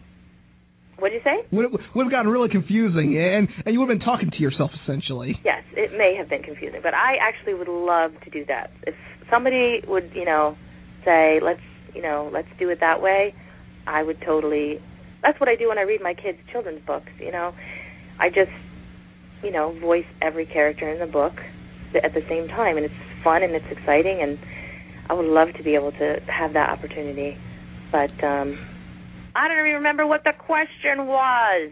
[0.97, 1.45] What'd you say?
[1.51, 5.39] We- We've gotten really confusing, and and you would have been talking to yourself essentially.
[5.43, 8.69] Yes, it may have been confusing, but I actually would love to do that.
[8.85, 8.95] If
[9.29, 10.55] somebody would, you know,
[11.03, 13.33] say, "Let's, you know, let's do it that way,"
[13.87, 14.79] I would totally.
[15.23, 17.11] That's what I do when I read my kids' children's books.
[17.19, 17.53] You know,
[18.19, 18.51] I just,
[19.43, 21.33] you know, voice every character in the book
[22.03, 24.37] at the same time, and it's fun and it's exciting, and
[25.11, 27.35] I would love to be able to have that opportunity.
[27.91, 28.57] But um
[29.35, 31.71] I don't even remember what the question was.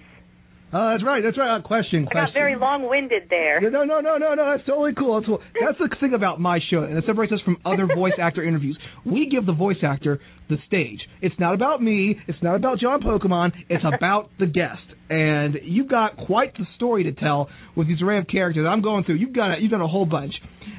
[0.72, 1.24] Uh, that's right.
[1.24, 1.58] That's right.
[1.58, 2.06] Uh, question.
[2.08, 2.26] I question.
[2.28, 3.60] got very long-winded there.
[3.62, 4.52] No, no, no, no, no.
[4.52, 5.20] That's totally cool.
[5.20, 5.42] That's, cool.
[5.60, 8.78] that's the thing about my show, and it separates us from other voice actor interviews.
[9.04, 11.00] We give the voice actor the stage.
[11.22, 12.18] It's not about me.
[12.28, 13.52] It's not about John Pokemon.
[13.70, 14.82] It's about the guest.
[15.10, 19.06] And you've got quite the story to tell with these array of characters I'm going
[19.06, 19.16] through.
[19.16, 20.34] You've got a, you've done a whole bunch.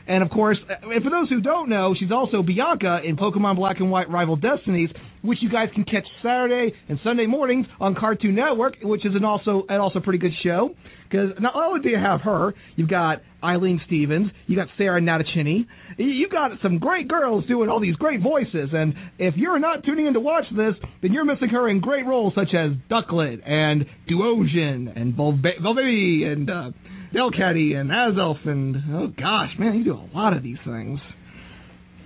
[0.07, 3.79] And of course, and for those who don't know, she's also Bianca in Pokemon Black
[3.81, 4.91] and White Rival Destinies,
[5.23, 9.25] which you guys can catch Saturday and Sunday mornings on Cartoon Network, which is an
[9.25, 10.75] also an also pretty good show.
[11.09, 15.67] Because not only do you have her, you've got Eileen Stevens, you got Sarah Natochenny,
[15.99, 18.71] you've got some great girls doing all these great voices.
[18.73, 22.07] And if you're not tuning in to watch this, then you're missing her in great
[22.07, 26.71] roles such as Ducklett and Duosion and Vullaby and uh,
[27.13, 31.01] Delcatty and Azelf and oh gosh, man, you do a lot of these things.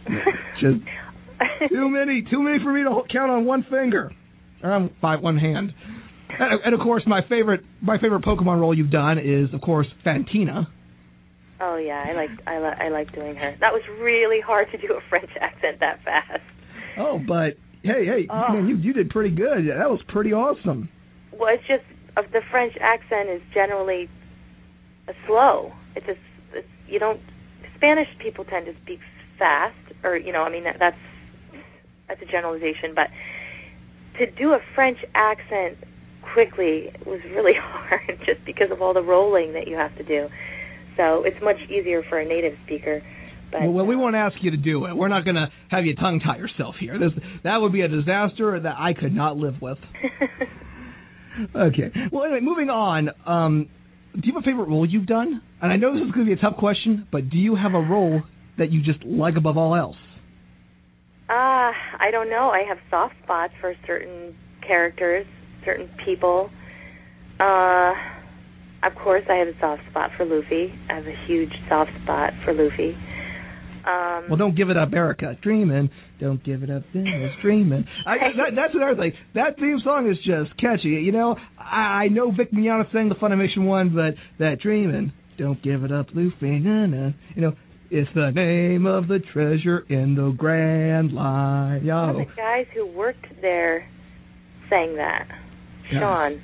[0.61, 0.81] Just
[1.69, 4.11] too many, too many for me to count on one finger,
[4.63, 5.73] or on by one hand.
[6.39, 9.87] And, and of course, my favorite, my favorite Pokemon role you've done is, of course,
[10.05, 10.67] Fantina.
[11.61, 13.57] Oh yeah, I like I like I like doing her.
[13.61, 16.43] That was really hard to do a French accent that fast.
[16.99, 18.53] Oh, but hey, hey, Oh.
[18.53, 19.69] man, you you did pretty good.
[19.69, 20.89] That was pretty awesome.
[21.33, 21.85] Well, it's just
[22.17, 24.09] uh, the French accent is generally
[25.09, 25.73] uh, slow.
[25.95, 26.19] It's just
[26.53, 27.21] it's, you don't
[27.77, 28.99] Spanish people tend to speak
[29.39, 30.97] fast, or you know, I mean that, that's
[32.09, 33.09] that's a generalization, but
[34.19, 35.79] to do a French accent
[36.35, 40.29] quickly was really hard just because of all the rolling that you have to do.
[40.97, 43.03] So it's much easier for a native speaker.
[43.51, 44.97] But well, we uh, won't ask you to do it.
[44.97, 46.99] We're not going to have you tongue tie yourself here.
[46.99, 47.11] This,
[47.43, 49.79] that would be a disaster that I could not live with.
[51.55, 51.91] Okay.
[52.13, 53.11] Well, anyway, moving on.
[53.27, 53.69] Um,
[54.15, 55.43] do you have a favorite role you've done?
[55.61, 57.75] And I know this is going to be a tough question, but do you have
[57.75, 58.23] a role
[58.59, 59.97] that you just like above all else?
[61.65, 62.51] Uh, I don't know.
[62.51, 64.35] I have soft spots for certain
[64.67, 65.27] characters,
[65.65, 66.51] certain people.
[67.41, 67.93] Uh,
[68.83, 70.73] of course, I have a soft spot for Luffy.
[70.91, 72.95] I have a huge soft spot for Luffy.
[73.87, 75.37] Um, Well, don't give it up, Erica.
[75.43, 75.91] Dreaming.
[76.21, 77.33] Don't give it up, Dennis.
[77.43, 77.85] Dreaming.
[78.07, 79.13] I, that, that's another thing.
[79.35, 80.89] That theme song is just catchy.
[80.89, 85.13] You know, I, I know Vic Mignogna sang the Funimation one, but that Dreaming.
[85.39, 86.59] Don't give it up, Luffy.
[86.61, 87.11] Na, na.
[87.35, 87.53] You know,
[87.91, 91.85] it's the name of the treasure in the Grand Line.
[91.85, 92.19] Yo.
[92.19, 93.89] the guys who worked there
[94.71, 95.29] sang that.
[95.93, 96.01] Yeah.
[96.01, 96.43] Sean.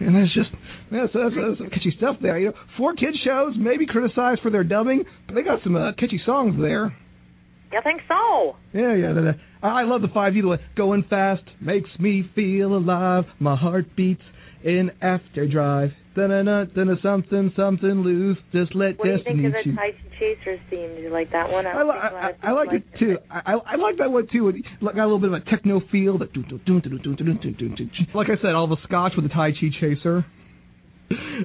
[0.00, 0.50] And that's just
[0.90, 2.38] that's, that's, that's some catchy stuff there.
[2.38, 5.76] You know, four kids shows may be criticized for their dubbing, but they got some
[5.76, 6.96] uh, catchy songs there.
[7.72, 8.56] I think so?
[8.72, 9.12] Yeah, yeah.
[9.12, 10.40] The, the, I love the five E.
[10.40, 13.24] the way, Going fast makes me feel alive.
[13.38, 14.22] My heart beats
[14.64, 15.90] in after drive.
[16.16, 18.38] then a nut, da-na, something, something loose.
[18.52, 19.44] Just let what destiny.
[19.44, 20.96] What do you think of the Tai Chi Chaser theme?
[20.96, 21.66] Do you like that one?
[21.66, 23.16] I, I, I, I like it too.
[23.30, 24.48] I, I like that one too.
[24.48, 26.18] It got a little bit of a techno feel.
[26.18, 26.30] Like
[28.28, 30.26] I said, all the scotch with the Tai Chi Chaser.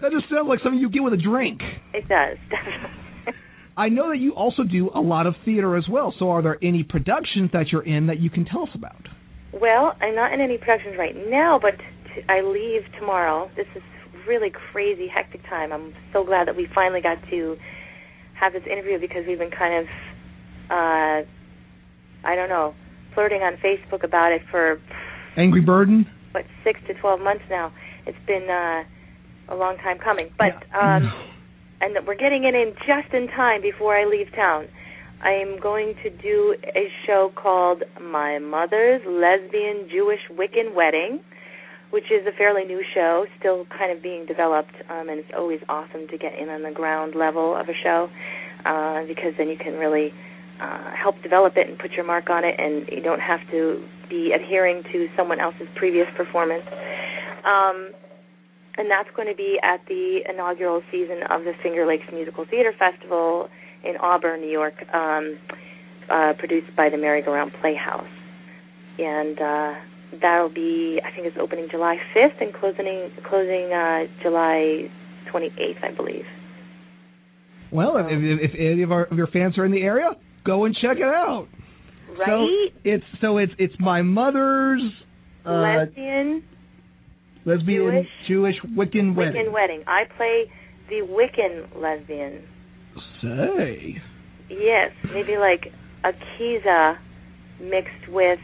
[0.01, 1.59] That just sounds like something you get with a drink.
[1.93, 2.37] It does.
[3.77, 6.13] I know that you also do a lot of theater as well.
[6.19, 9.07] So, are there any productions that you're in that you can tell us about?
[9.53, 11.75] Well, I'm not in any productions right now, but
[12.15, 13.49] t- I leave tomorrow.
[13.55, 13.83] This is
[14.27, 15.71] really crazy, hectic time.
[15.71, 17.57] I'm so glad that we finally got to
[18.39, 19.85] have this interview because we've been kind of,
[20.69, 21.21] uh,
[22.27, 22.73] I don't know,
[23.13, 24.79] flirting on Facebook about it for
[25.37, 26.05] Angry Burden.
[26.31, 27.71] what six to twelve months now.
[28.05, 30.97] It's been uh, a long time coming, but Yeah.
[30.97, 31.11] um,
[31.81, 34.67] and we're getting it in just in time before I leave town.
[35.23, 41.19] I am going to do a show called My Mother's Lesbian Jewish Wiccan Wedding,
[41.91, 45.59] which is a fairly new show, still kind of being developed, um, and it's always
[45.69, 48.09] awesome to get in on the ground level of a show
[48.65, 50.11] uh, because then you can really
[50.61, 53.83] uh, help develop it and put your mark on it, and you don't have to
[54.09, 56.65] be adhering to someone else's previous performance.
[57.45, 57.91] Um,
[58.77, 62.73] and that's going to be at the inaugural season of the Finger Lakes Musical Theater
[62.77, 63.47] Festival
[63.83, 65.37] in Auburn, New York, um,
[66.09, 68.07] uh, produced by the Merry-Go-Round Playhouse.
[68.99, 69.73] And uh,
[70.21, 74.89] that'll be, I think it's opening July 5th and closing closing uh, July
[75.33, 76.25] 28th, I believe.
[77.71, 80.11] Well, if, if, if any of, our, of your fans are in the area,
[80.45, 81.47] go and check it out.
[82.17, 82.27] Right?
[82.27, 82.47] So
[82.83, 84.81] it's so it's it's my mother's
[85.45, 86.43] uh, Lesbian
[87.45, 89.33] lesbian Jewish, Wiccan wedding.
[89.35, 89.83] Wiccan wedding.
[89.87, 90.51] I play
[90.89, 92.43] the Wiccan lesbian.
[93.21, 94.01] Say.
[94.49, 95.71] Yes, maybe like
[96.03, 96.97] a Akiza
[97.59, 98.39] mixed with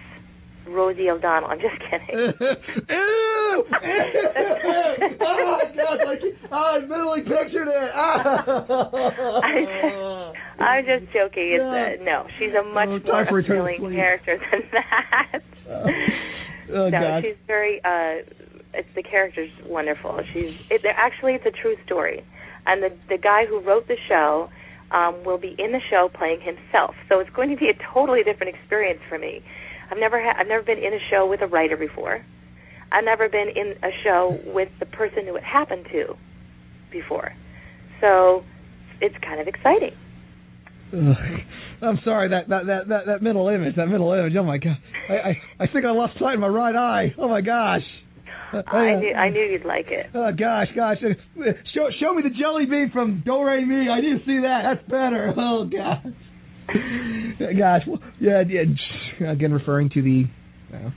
[0.67, 1.49] Rosie O'Donnell.
[1.49, 2.33] I'm just kidding.
[2.89, 3.63] Ew!
[3.63, 5.99] oh my gosh!
[6.51, 7.91] I, I mentally pictured it.
[7.95, 11.57] I'm just, I'm just joking.
[11.59, 14.61] It's uh, no, she's a much Oh, more time for return to appealing character than
[14.71, 15.41] that.
[16.73, 17.23] oh no, God.
[17.23, 17.79] she's very.
[17.83, 18.23] uh
[18.73, 20.19] It's the character's wonderful.
[20.33, 22.23] She's it, actually it's a true story,
[22.65, 24.49] and the the guy who wrote the show
[24.91, 26.95] um will be in the show playing himself.
[27.09, 29.41] So it's going to be a totally different experience for me.
[29.91, 32.25] I've never ha- I've never been in a show with a writer before.
[32.91, 36.15] I've never been in a show with the person who it happened to
[36.91, 37.33] before.
[37.99, 38.43] So
[39.01, 39.91] it's kind of exciting.
[40.93, 41.15] Ugh.
[41.81, 44.33] I'm sorry that that that that, that middle image, that middle image.
[44.37, 44.77] Oh my God!
[45.09, 47.13] I I, I think I lost sight of my right eye.
[47.17, 47.81] Oh my gosh!
[48.53, 50.07] Uh, I uh, knew I knew you'd like it.
[50.13, 50.97] Oh gosh, gosh!
[51.73, 53.89] Show show me the jelly bean from Do Re Mi.
[53.89, 54.61] I need to see that.
[54.63, 55.33] That's better.
[55.35, 56.05] Oh gosh.
[57.57, 59.31] Gosh, well, yeah, yeah.
[59.31, 60.23] Again, referring to the.
[60.73, 60.89] Uh,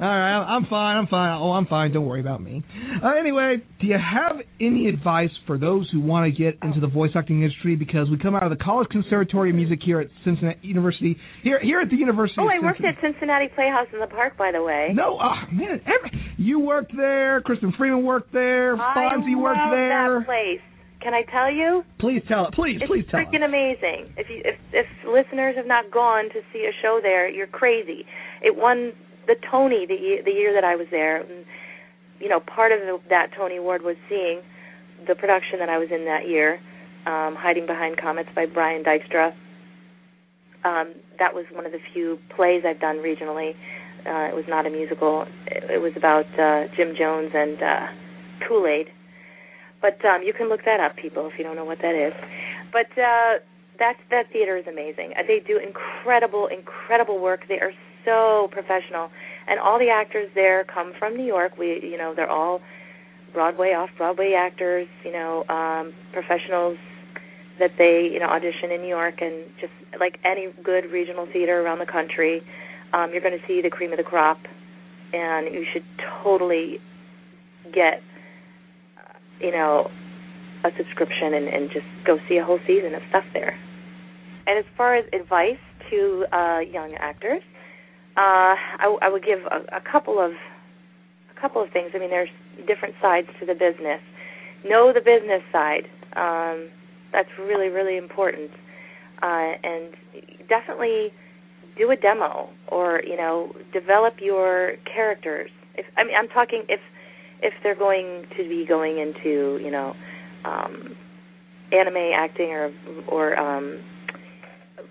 [0.00, 0.96] all right, I'm fine.
[0.96, 1.38] I'm fine.
[1.40, 1.92] Oh, I'm fine.
[1.92, 2.64] Don't worry about me.
[3.04, 6.88] Uh, anyway, do you have any advice for those who want to get into the
[6.88, 7.76] voice acting industry?
[7.76, 11.16] Because we come out of the College Conservatory of Music here at Cincinnati University.
[11.44, 12.40] Here, here at the University.
[12.40, 14.90] Oh, I worked at Cincinnati Playhouse in the Park, by the way.
[14.92, 17.40] No, oh man, every, you worked there.
[17.42, 18.76] Kristen Freeman worked there.
[18.76, 20.18] Fonzie worked love there.
[20.18, 20.71] that place.
[21.02, 21.82] Can I tell you?
[21.98, 22.54] Please tell it.
[22.54, 24.14] Please, It's please tell It's freaking amazing.
[24.16, 28.06] If you if if listeners have not gone to see a show there, you're crazy.
[28.40, 28.92] It won
[29.26, 31.20] the Tony the year, the year that I was there.
[31.20, 31.44] And,
[32.20, 34.40] you know, part of the, that Tony Award was seeing
[35.06, 36.60] the production that I was in that year,
[37.06, 39.32] um, Hiding Behind Comets by Brian Dykstra.
[40.64, 43.54] Um, that was one of the few plays I've done regionally.
[44.06, 45.26] Uh, it was not a musical.
[45.46, 47.86] It, it was about uh, Jim Jones and uh,
[48.46, 48.86] Kool Aid.
[49.82, 52.14] But um, you can look that up, people, if you don't know what that is.
[52.72, 53.42] But uh,
[53.78, 55.12] that that theater is amazing.
[55.18, 57.40] Uh, They do incredible, incredible work.
[57.48, 57.72] They are
[58.04, 59.10] so professional,
[59.48, 61.58] and all the actors there come from New York.
[61.58, 62.60] We, you know, they're all
[63.32, 64.88] Broadway, off Broadway actors.
[65.04, 66.78] You know, um, professionals
[67.58, 71.60] that they, you know, audition in New York, and just like any good regional theater
[71.60, 72.42] around the country,
[72.92, 74.38] um, you're going to see the cream of the crop,
[75.12, 75.84] and you should
[76.22, 76.78] totally
[77.72, 78.02] get,
[79.42, 79.90] you know,
[80.64, 83.58] a subscription and, and just go see a whole season of stuff there.
[84.46, 87.42] And as far as advice to uh, young actors,
[88.16, 91.90] uh, I, I would give a, a couple of a couple of things.
[91.94, 92.28] I mean, there's
[92.66, 94.00] different sides to the business.
[94.64, 95.88] Know the business side.
[96.14, 96.70] Um,
[97.12, 98.50] that's really really important.
[99.22, 99.94] Uh, and
[100.48, 101.12] definitely
[101.76, 105.50] do a demo or you know develop your characters.
[105.74, 106.80] If I mean, I'm talking if
[107.42, 109.94] if they're going to be going into you know
[110.44, 110.96] um,
[111.72, 112.72] anime acting or
[113.08, 113.82] or um,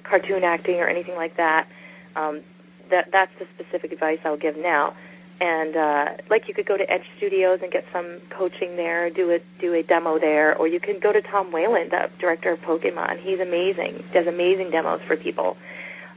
[0.07, 1.67] cartoon acting or anything like that.
[2.15, 2.41] Um,
[2.89, 4.93] that that's the specific advice I'll give now.
[5.39, 9.31] And uh, like you could go to Edge Studios and get some coaching there, do
[9.31, 12.59] a do a demo there, or you can go to Tom Wayland, the director of
[12.59, 13.17] Pokemon.
[13.23, 15.57] He's amazing, does amazing demos for people.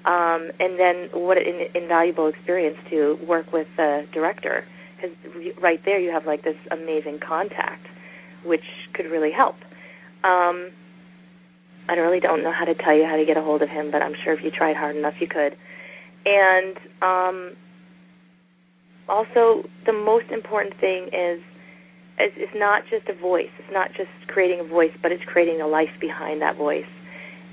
[0.05, 4.67] Um, and then what an invaluable experience to work with the director,
[5.05, 7.87] because right there you have like this amazing contact,
[8.45, 9.57] which could really help.
[10.23, 10.71] Um,
[11.89, 13.91] I really don't know how to tell you how to get a hold of him,
[13.91, 15.57] but I'm sure if you tried hard enough, you could.
[16.25, 17.57] And um,
[19.09, 21.41] also, the most important thing is,
[22.17, 23.51] is it's not just a voice.
[23.59, 26.89] It's not just creating a voice, but it's creating a life behind that voice.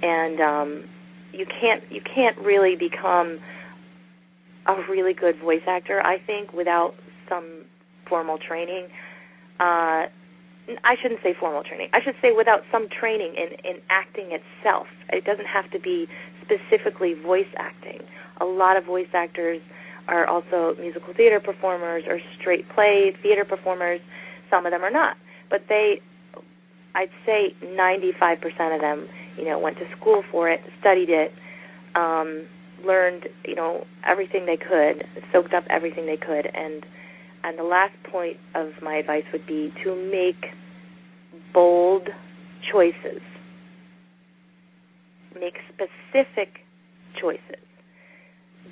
[0.01, 0.89] And um,
[1.33, 3.39] you can't you can't really become
[4.67, 6.93] a really good voice actor, I think, without
[7.31, 7.63] some
[8.09, 8.87] formal training.
[9.59, 10.11] Uh,
[10.83, 11.89] I shouldn't say formal training.
[11.93, 14.87] I should say without some training in in acting itself.
[15.09, 16.07] It doesn't have to be
[16.43, 18.01] specifically voice acting.
[18.41, 19.61] A lot of voice actors
[20.07, 24.01] are also musical theater performers or straight play theater performers.
[24.49, 25.15] Some of them are not,
[25.49, 26.01] but they,
[26.95, 29.07] I'd say, 95% of them,
[29.37, 31.31] you know, went to school for it, studied it,
[31.95, 32.45] um,
[32.85, 36.85] learned, you know, everything they could, soaked up everything they could, and
[37.43, 40.51] and the last point of my advice would be to make
[41.53, 42.07] bold
[42.71, 43.21] choices.
[45.39, 46.59] Make specific
[47.19, 47.63] choices.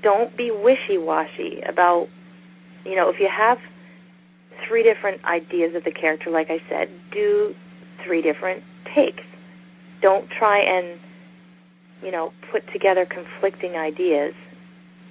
[0.03, 2.07] Don't be wishy-washy about,
[2.85, 3.57] you know, if you have
[4.67, 7.53] three different ideas of the character, like I said, do
[8.05, 8.63] three different
[8.95, 9.23] takes.
[10.01, 10.99] Don't try and,
[12.03, 14.33] you know, put together conflicting ideas.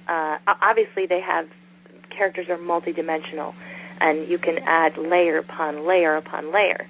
[0.07, 1.45] Uh, obviously, they have
[2.19, 3.55] characters are multidimensional,
[4.03, 6.85] and you can add layer upon layer upon layer.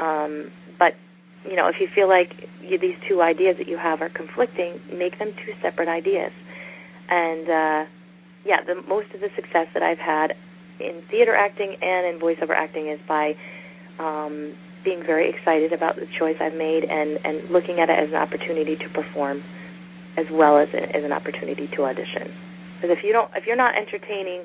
[0.00, 0.96] Um, but
[1.44, 4.80] you know, if you feel like you, these two ideas that you have are conflicting,
[4.96, 6.32] make them two separate ideas.
[7.10, 7.80] And uh,
[8.48, 10.32] yeah, the most of the success that I've had
[10.80, 13.34] in theater acting and in voiceover acting is by
[13.98, 14.54] um,
[14.84, 18.18] being very excited about the choice I've made and and looking at it as an
[18.18, 19.42] opportunity to perform,
[20.16, 22.32] as well as, a, as an opportunity to audition.
[22.80, 24.42] Because if you don't, if you're not entertaining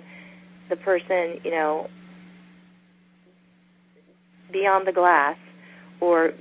[0.70, 1.88] the person, you know,
[4.52, 5.38] beyond the glass
[6.02, 6.32] or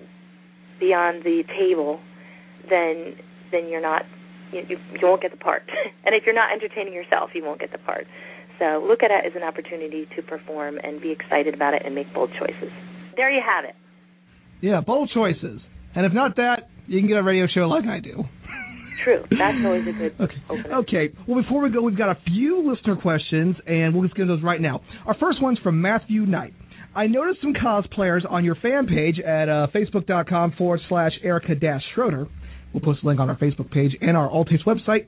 [0.79, 2.01] beyond the table,
[2.68, 3.16] then
[3.51, 4.03] then you're not
[4.53, 5.62] you, you, won't get the part.
[6.05, 8.07] and if you're not entertaining yourself, you won't get the part.
[8.59, 11.95] So look at it as an opportunity to perform and be excited about it and
[11.95, 12.72] make bold choices.
[13.16, 13.74] There you have it.
[14.61, 15.61] Yeah, bold choices.
[15.95, 18.24] And if not that, you can get a radio show like I do.
[19.05, 19.24] True.
[19.30, 20.34] That's always a good okay.
[20.49, 20.74] opener.
[20.78, 21.09] Okay.
[21.26, 24.42] Well, before we go, we've got a few listener questions, and we'll just get those
[24.42, 24.80] right now.
[25.07, 26.55] Our first one's from Matthew Knight.
[26.94, 31.82] I noticed some cosplayers on your fan page at uh, facebook.com forward slash Erica Dash
[31.94, 32.26] Schroeder.
[32.72, 35.07] We'll post a link on our Facebook page and our All Taste website.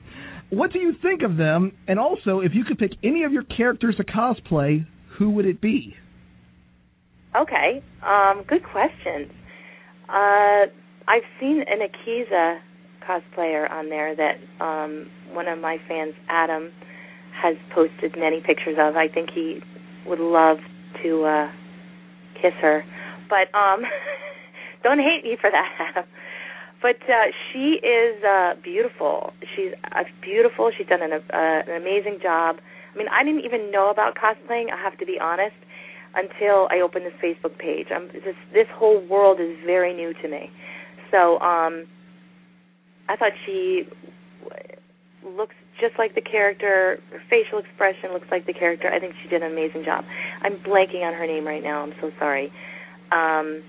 [0.49, 1.71] What do you think of them?
[1.87, 4.85] And also, if you could pick any of your characters to cosplay,
[5.17, 5.95] who would it be?
[7.35, 7.83] Okay.
[8.05, 9.31] Um, good questions.
[10.07, 10.65] Uh,
[11.07, 12.59] I've seen an Akiza
[13.07, 16.71] cosplayer on there that um, one of my fans, Adam,
[17.41, 18.95] has posted many pictures of.
[18.95, 19.61] I think he
[20.05, 20.57] would love
[21.03, 21.51] to uh,
[22.41, 22.83] kiss her,
[23.29, 23.81] but um,
[24.83, 26.09] don't hate me for that, Adam.
[26.81, 29.33] But uh, she is uh, beautiful.
[29.55, 30.71] She's uh, beautiful.
[30.75, 32.57] She's done an, uh, an amazing job.
[32.93, 34.71] I mean, I didn't even know about cosplaying.
[34.71, 35.55] I have to be honest
[36.15, 37.87] until I opened this Facebook page.
[37.93, 40.49] I'm, this this whole world is very new to me.
[41.11, 41.85] So um,
[43.09, 43.83] I thought she
[45.25, 46.99] looks just like the character.
[47.11, 48.87] Her facial expression looks like the character.
[48.87, 50.05] I think she did an amazing job.
[50.41, 51.81] I'm blanking on her name right now.
[51.81, 52.51] I'm so sorry.
[53.11, 53.63] Um,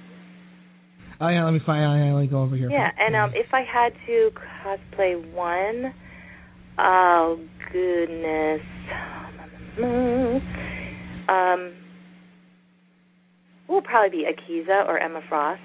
[1.22, 1.84] Oh yeah, let me find.
[1.84, 2.70] I let me go over here.
[2.70, 4.30] Yeah, and um, if I had to
[4.64, 5.92] cosplay one,
[6.78, 7.38] oh
[7.70, 8.62] goodness,
[11.28, 11.74] um,
[13.68, 15.60] will probably be Akiza or Emma Frost.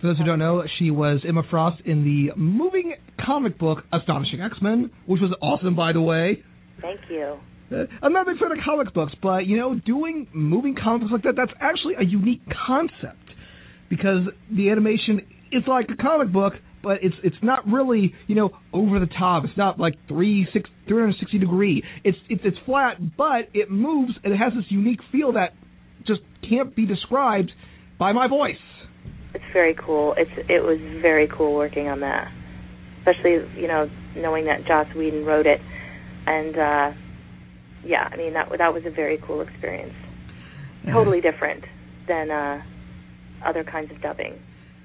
[0.00, 2.94] For those who don't know, she was Emma Frost in the moving
[3.24, 6.42] comic book Astonishing X-Men, which was awesome, by the way.
[6.80, 7.38] Thank you.
[7.70, 11.02] Uh, I'm not a big fan of comic books, but you know, doing moving comic
[11.02, 13.18] books like that—that's actually a unique concept
[13.90, 15.20] because the animation
[15.52, 19.44] is like a comic book, but it's it's not really you know over the top.
[19.44, 21.84] It's not like three six 360 degree.
[22.02, 25.52] It's it's it's flat, but it moves and it has this unique feel that
[26.06, 27.52] just can't be described
[27.98, 28.56] by my voice.
[29.34, 30.14] It's very cool.
[30.16, 32.28] It's it was very cool working on that,
[32.98, 35.60] especially you know knowing that Joss Whedon wrote it,
[36.26, 36.96] and uh
[37.84, 39.94] yeah, I mean that that was a very cool experience.
[40.92, 41.64] Totally different
[42.08, 42.62] than uh
[43.46, 44.38] other kinds of dubbing.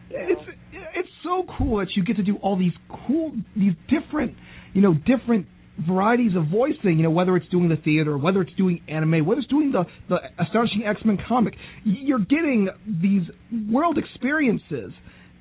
[0.10, 0.26] you know.
[0.30, 0.58] It's
[0.96, 2.74] it's so cool that you get to do all these
[3.08, 4.36] cool, these different,
[4.74, 5.48] you know, different
[5.80, 6.98] varieties of voicing.
[6.98, 9.86] You know, whether it's doing the theater, whether it's doing anime, whether it's doing the
[10.10, 13.24] the astonishing X Men comic, you're getting these
[13.72, 14.92] world experiences.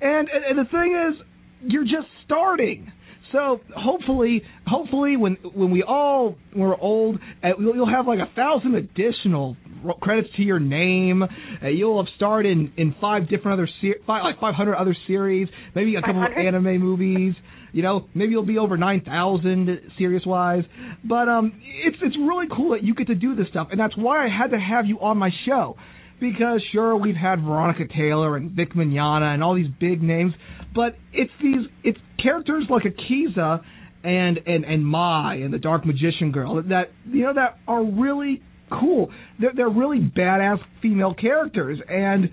[0.01, 1.25] And, and the thing is,
[1.71, 2.91] you're just starting.
[3.31, 8.33] So hopefully, hopefully, when when we all we're old, uh, you'll you'll have like a
[8.35, 9.57] thousand additional
[10.01, 11.23] credits to your name.
[11.23, 14.95] Uh, you'll have starred in in five different other ser- five, like five hundred other
[15.07, 17.33] series, maybe a couple of anime movies.
[17.75, 19.67] You know, maybe you'll be over nine thousand
[19.97, 20.63] serious wise.
[21.03, 23.97] But um, it's it's really cool that you get to do this stuff, and that's
[23.97, 25.75] why I had to have you on my show.
[26.21, 30.31] Because sure, we've had Veronica Taylor and Vic Mignogna and all these big names,
[30.73, 33.59] but it's these it's characters like Akiza
[34.05, 38.41] and and and Mai and the Dark Magician Girl that you know that are really
[38.71, 39.11] cool.
[39.37, 42.29] They're they're really badass female characters, and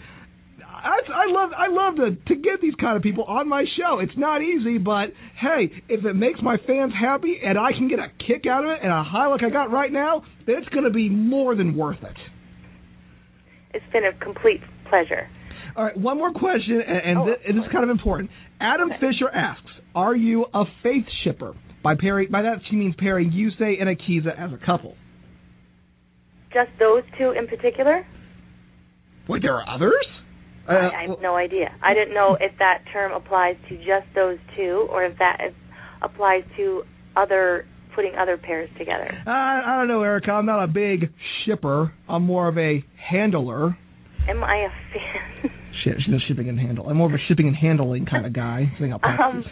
[0.83, 4.01] I, I love I love to to get these kind of people on my show.
[4.01, 5.07] It's not easy, but
[5.41, 8.71] hey, if it makes my fans happy and I can get a kick out of
[8.71, 11.55] it and a high like I got right now, then it's going to be more
[11.55, 12.17] than worth it.
[13.75, 14.61] It's been a complete
[14.91, 15.29] pleasure.
[15.77, 18.31] All right, one more question, and, and, Oh, thi- and this is kind of important.
[18.61, 23.31] Adam Fisher asks, "Are you a faith shipper?" By pairing, by that she means pairing
[23.33, 24.95] Yusei and Akiza as a couple.
[26.53, 28.07] Just those two in particular?
[29.29, 30.07] Wait, there are others?
[30.69, 31.75] Uh, I, I have no idea.
[31.83, 35.55] I didn't know if that term applies to just those two, or if that is,
[36.03, 36.83] applies to
[37.17, 39.11] other putting other pairs together.
[39.27, 40.31] Uh, I don't know, Erica.
[40.31, 41.13] I'm not a big
[41.45, 41.93] shipper.
[42.09, 43.77] I'm more of a handler.
[44.29, 45.51] Am I a fan?
[45.85, 46.89] Shit, she knows shipping and handle.
[46.89, 48.73] I'm more of a shipping and handling kind of guy.
[48.77, 49.45] I think I'll pass um,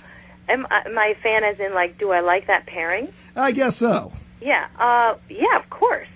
[0.49, 3.09] am I, am I a fan as in like, do I like that pairing?
[3.37, 4.13] I guess so.
[4.41, 6.09] Yeah, uh, yeah, of course.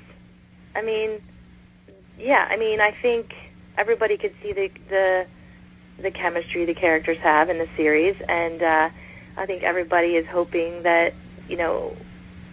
[0.75, 1.21] I mean,
[2.19, 3.27] yeah, I mean, I think
[3.79, 5.23] everybody could see the the
[6.03, 8.89] the chemistry the characters have in the series, and uh,
[9.41, 11.11] I think everybody is hoping that
[11.49, 11.97] you know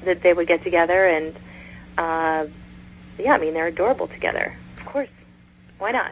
[0.05, 1.35] that they would get together, and
[1.97, 2.51] uh,
[3.19, 4.57] yeah, I mean, they're adorable together.
[4.79, 5.09] Of course,
[5.77, 6.11] why not?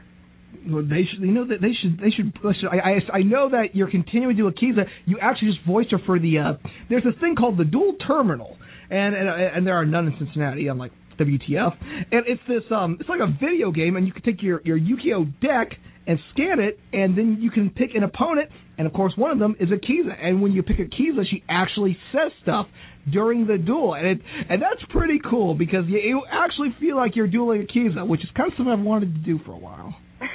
[0.67, 1.21] Well, they should.
[1.21, 1.99] You know that they should.
[1.99, 2.33] They should.
[2.59, 2.77] should- I,
[3.13, 4.85] I I know that you're continuing to do Akiza.
[5.05, 6.39] You actually just voiced her for the.
[6.39, 6.53] Uh,
[6.89, 8.57] there's a thing called the Duel Terminal,
[8.89, 10.67] and and and there are none in Cincinnati.
[10.67, 11.75] I'm like WTF,
[12.11, 12.63] and it's this.
[12.71, 16.17] Um, it's like a video game, and you can take your your Yu-Gi-Oh deck and
[16.33, 19.55] scan it, and then you can pick an opponent, and of course one of them
[19.59, 20.15] is Akiza.
[20.21, 22.67] And when you pick Akiza, she actually says stuff
[23.11, 27.15] during the duel, and it and that's pretty cool because you, you actually feel like
[27.15, 29.95] you're dueling Akiza, which is kind of something I've wanted to do for a while.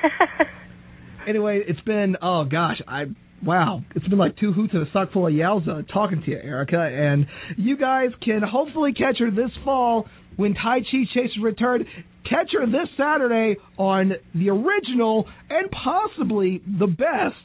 [1.27, 3.05] Anyway, it's been oh gosh, I
[3.45, 6.37] wow, it's been like two hoots and a sock full of yowza talking to you,
[6.37, 7.27] Erica, and
[7.57, 10.07] you guys can hopefully catch her this fall
[10.37, 11.87] when Tai Chi Chasers return.
[12.29, 17.37] Catch her this Saturday on the original and possibly the best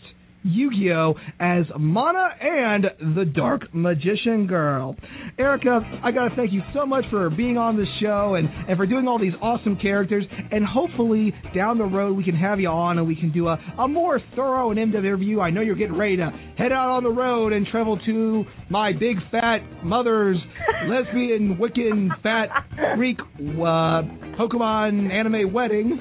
[0.43, 4.95] Yu-Gi-Oh as Mana and the Dark Magician Girl.
[5.37, 8.85] Erica, I gotta thank you so much for being on the show and, and for
[8.85, 10.25] doing all these awesome characters.
[10.51, 13.57] And hopefully down the road we can have you on and we can do a,
[13.77, 15.39] a more thorough and in-depth interview.
[15.39, 18.91] I know you're getting ready to head out on the road and travel to my
[18.93, 20.37] big fat mother's
[20.87, 22.49] lesbian Wiccan fat
[22.95, 24.03] Greek uh,
[24.37, 25.99] Pokemon anime wedding.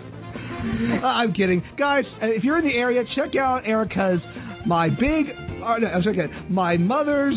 [0.58, 2.04] Uh, I'm kidding, guys.
[2.22, 4.20] uh, If you're in the area, check out Erica's
[4.66, 5.30] my big.
[5.62, 7.34] Uh, no, I'm sorry, my mother's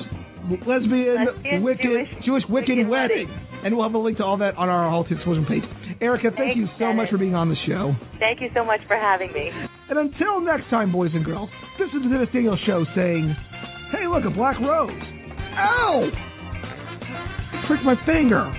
[0.66, 3.28] lesbian, Lesbian Wiccan Jewish Wiccan Wiccan wedding.
[3.30, 3.48] wedding.
[3.64, 5.64] and we'll have a link to all that on our Alt Explosion page.
[6.02, 7.94] Erica, thank Thanks, you so much for being on the show.
[8.18, 9.52] Thank you so much for having me.
[9.90, 13.36] And until next time, boys and girls, this is the Dennis Daniel Show saying,
[13.92, 14.90] "Hey, look, a black rose.
[15.58, 16.10] Ow!
[17.68, 18.50] Pricked my finger."